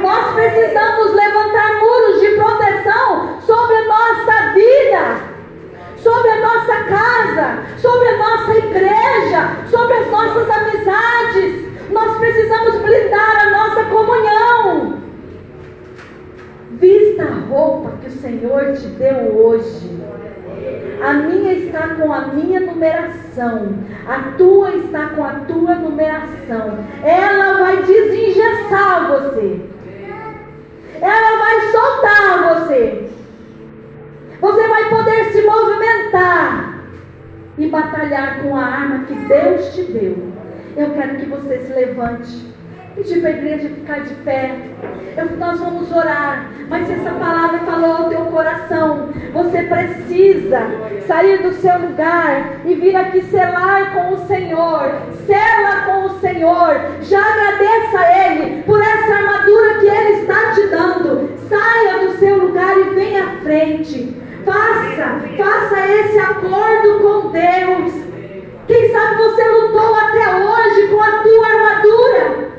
Nós 0.00 0.34
precisamos 0.34 1.14
levantar 1.14 1.80
muros 1.80 2.20
de 2.20 2.28
proteção 2.30 3.40
sobre 3.40 3.76
a 3.76 3.84
nossa 3.86 4.52
vida 4.54 5.32
sobre 6.02 6.30
a 6.30 6.40
nossa 6.40 6.74
casa, 6.84 7.78
sobre 7.78 8.08
a 8.08 8.18
nossa 8.18 8.58
igreja, 8.58 9.56
sobre 9.70 9.94
as 9.94 10.10
nossas 10.10 10.50
amizades. 10.50 11.90
Nós 11.90 12.18
precisamos 12.18 12.76
blindar 12.82 13.46
a 13.46 13.50
nossa 13.50 13.84
comunhão. 13.84 15.02
Vista 16.72 17.22
a 17.22 17.48
roupa 17.48 17.92
que 18.00 18.08
o 18.08 18.10
Senhor 18.10 18.72
te 18.72 18.86
deu 18.88 19.36
hoje. 19.36 20.02
A 21.02 21.12
minha 21.14 21.52
está 21.54 21.96
com 21.96 22.12
a 22.12 22.26
minha 22.28 22.60
numeração. 22.60 23.74
A 24.06 24.36
tua 24.36 24.74
está 24.76 25.08
com 25.08 25.24
a 25.24 25.34
tua 25.46 25.74
numeração. 25.74 26.78
Ela 27.02 27.58
vai 27.58 27.82
desengessar 27.82 29.08
você. 29.08 29.60
Ela 31.00 31.38
vai 31.38 31.60
soltar 31.72 32.54
você. 32.54 33.10
Você 34.40 34.68
vai 34.68 34.88
poder 34.88 35.32
se 35.32 35.42
movimentar 35.42 36.84
e 37.58 37.66
batalhar 37.68 38.42
com 38.42 38.56
a 38.56 38.64
arma 38.64 39.04
que 39.04 39.14
Deus 39.14 39.74
te 39.74 39.82
deu. 39.82 40.32
Eu 40.76 40.90
quero 40.90 41.16
que 41.16 41.26
você 41.26 41.58
se 41.60 41.72
levante. 41.72 42.51
Pedir 42.94 43.20
para 43.20 43.30
a 43.30 43.32
igreja 43.32 43.68
ficar 43.70 44.00
de 44.00 44.14
pé. 44.16 44.54
Eu, 45.16 45.36
nós 45.38 45.58
vamos 45.58 45.90
orar. 45.90 46.50
Mas 46.68 46.90
essa 46.90 47.10
palavra 47.10 47.60
falou 47.60 47.92
ao 47.96 48.08
teu 48.10 48.26
coração, 48.26 49.08
você 49.32 49.62
precisa 49.62 50.60
sair 51.06 51.42
do 51.42 51.52
seu 51.54 51.78
lugar 51.78 52.60
e 52.66 52.74
vir 52.74 52.94
aqui 52.94 53.22
selar 53.22 53.94
com 53.94 54.14
o 54.14 54.26
Senhor. 54.26 54.92
Sela 55.26 55.86
com 55.86 56.06
o 56.06 56.20
Senhor. 56.20 56.80
Já 57.00 57.20
agradeça 57.20 57.98
a 57.98 58.26
Ele 58.26 58.62
por 58.64 58.80
essa 58.80 59.14
armadura 59.14 59.78
que 59.80 59.86
Ele 59.86 60.20
está 60.20 60.52
te 60.54 60.66
dando. 60.68 61.30
Saia 61.48 62.06
do 62.06 62.18
seu 62.18 62.36
lugar 62.38 62.76
e 62.76 62.90
venha 62.94 63.24
à 63.24 63.40
frente. 63.42 64.16
Faça, 64.44 65.20
faça 65.38 65.86
esse 65.86 66.18
acordo 66.18 67.00
com 67.00 67.30
Deus. 67.30 67.92
Quem 68.66 68.92
sabe 68.92 69.16
você 69.16 69.48
lutou 69.48 69.94
até 69.94 70.36
hoje 70.36 70.88
com 70.88 71.00
a 71.00 71.22
tua 71.22 71.46
armadura. 71.46 72.51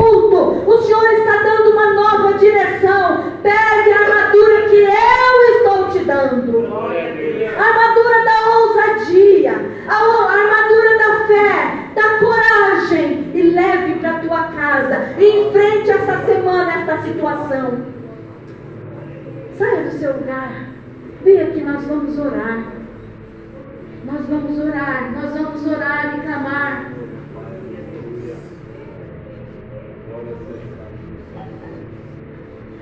Culto, 0.00 0.64
o 0.66 0.82
Senhor 0.82 1.04
está 1.12 1.42
dando 1.42 1.72
uma 1.72 1.92
nova 1.92 2.38
direção. 2.38 3.24
Pegue 3.42 3.92
a 3.92 4.00
armadura 4.00 4.68
que 4.68 4.76
eu 4.76 5.56
estou 5.56 5.90
te 5.90 6.04
dando. 6.04 6.66
A 6.66 7.62
armadura 7.62 8.24
da 8.24 8.56
ousadia, 8.56 9.52
a 9.86 9.94
armadura 9.94 10.98
da 10.98 11.26
fé, 11.26 11.90
da 11.94 12.18
coragem. 12.18 13.30
E 13.34 13.42
leve 13.42 13.94
para 14.00 14.10
a 14.10 14.20
tua 14.20 14.42
casa. 14.44 15.14
E 15.18 15.46
enfrente 15.46 15.90
essa 15.90 16.24
semana 16.24 16.72
esta 16.72 17.02
situação. 17.02 17.78
Saia 19.56 19.82
do 19.84 19.90
seu 19.92 20.16
lugar. 20.16 20.50
Venha 21.22 21.46
que 21.46 21.60
nós 21.60 21.84
vamos 21.84 22.18
orar. 22.18 22.64
Nós 24.04 24.26
vamos 24.26 24.58
orar, 24.58 25.12
nós 25.12 25.32
vamos 25.32 25.66
orar 25.66 26.18
e 26.18 26.20
clamar. 26.22 26.99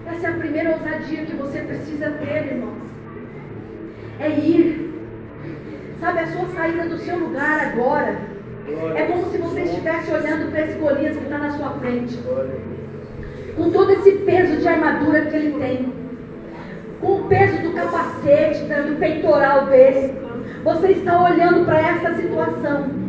Essa 0.06 0.26
é 0.26 0.30
a 0.30 0.34
primeira 0.34 0.70
ousadia 0.70 1.24
que 1.24 1.36
você 1.36 1.60
precisa 1.60 2.10
ter, 2.10 2.52
irmãos. 2.52 2.88
É 4.18 4.28
ir. 4.30 4.88
Sabe, 6.00 6.20
a 6.20 6.26
sua 6.26 6.46
saída 6.48 6.88
do 6.88 6.98
seu 6.98 7.18
lugar 7.18 7.72
agora. 7.72 8.16
É 8.96 9.02
como 9.04 9.30
se 9.30 9.38
você 9.38 9.62
estivesse 9.62 10.10
olhando 10.10 10.50
para 10.50 10.60
esse 10.62 10.78
Golias 10.78 11.16
que 11.16 11.24
está 11.24 11.38
na 11.38 11.50
sua 11.50 11.70
frente. 11.78 12.18
Com 13.56 13.70
todo 13.70 13.92
esse 13.92 14.12
peso 14.12 14.56
de 14.56 14.68
armadura 14.68 15.22
que 15.22 15.36
ele 15.36 15.58
tem. 15.58 15.92
Com 17.00 17.20
o 17.20 17.24
peso 17.28 17.62
do 17.62 17.72
capacete, 17.72 18.64
do 18.64 18.98
peitoral 18.98 19.66
dele. 19.66 20.14
Você 20.64 20.88
está 20.88 21.22
olhando 21.22 21.64
para 21.64 21.80
essa 21.80 22.14
situação 22.14 23.08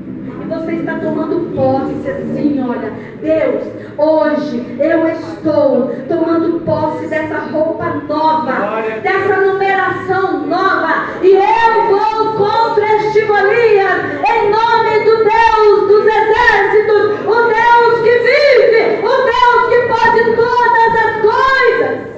você 0.50 0.74
está 0.74 0.98
tomando 0.98 1.56
posse 1.56 2.10
assim, 2.10 2.60
olha. 2.60 2.92
Deus, 3.22 3.63
hoje 4.00 4.78
eu 4.80 5.10
estou 5.10 5.94
tomando 6.08 6.62
posse 6.62 7.08
dessa 7.08 7.38
roupa 7.52 7.86
nova, 8.08 8.82
dessa 9.04 9.42
numeração 9.42 10.48
nova, 10.48 11.20
e 11.22 11.36
eu 11.36 11.88
vou 11.90 12.34
contra 12.38 12.96
este 12.96 13.26
Golias, 13.26 14.00
em 14.30 14.50
nome 14.50 15.00
do 15.04 15.18
Deus 15.18 15.88
dos 15.90 16.06
exércitos, 16.06 17.28
o 17.28 17.36
Deus 17.44 18.02
que 18.02 18.18
vive, 18.20 19.06
o 19.06 19.16
Deus 19.26 19.60
que 19.70 19.80
pode 19.90 20.36
todas 20.38 20.92
as 20.96 21.12
coisas. 21.22 22.10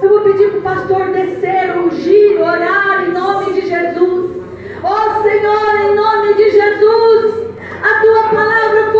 Eu 0.00 0.08
vou 0.08 0.20
pedir 0.20 0.50
para 0.50 0.58
o 0.58 0.62
pastor 0.62 1.06
descer, 1.10 1.76
ungir, 1.76 2.40
orar 2.40 3.04
em 3.04 3.12
nome 3.12 3.52
de 3.52 3.66
Jesus. 3.66 4.36
Ó 4.84 4.92
oh, 4.92 5.22
Senhor, 5.22 5.80
em 5.80 5.94
nome 5.96 6.34
de 6.34 6.50
Jesus, 6.50 7.46
a 7.82 8.00
tua 8.00 8.22
palavra 8.28 8.92
foi 8.92 8.95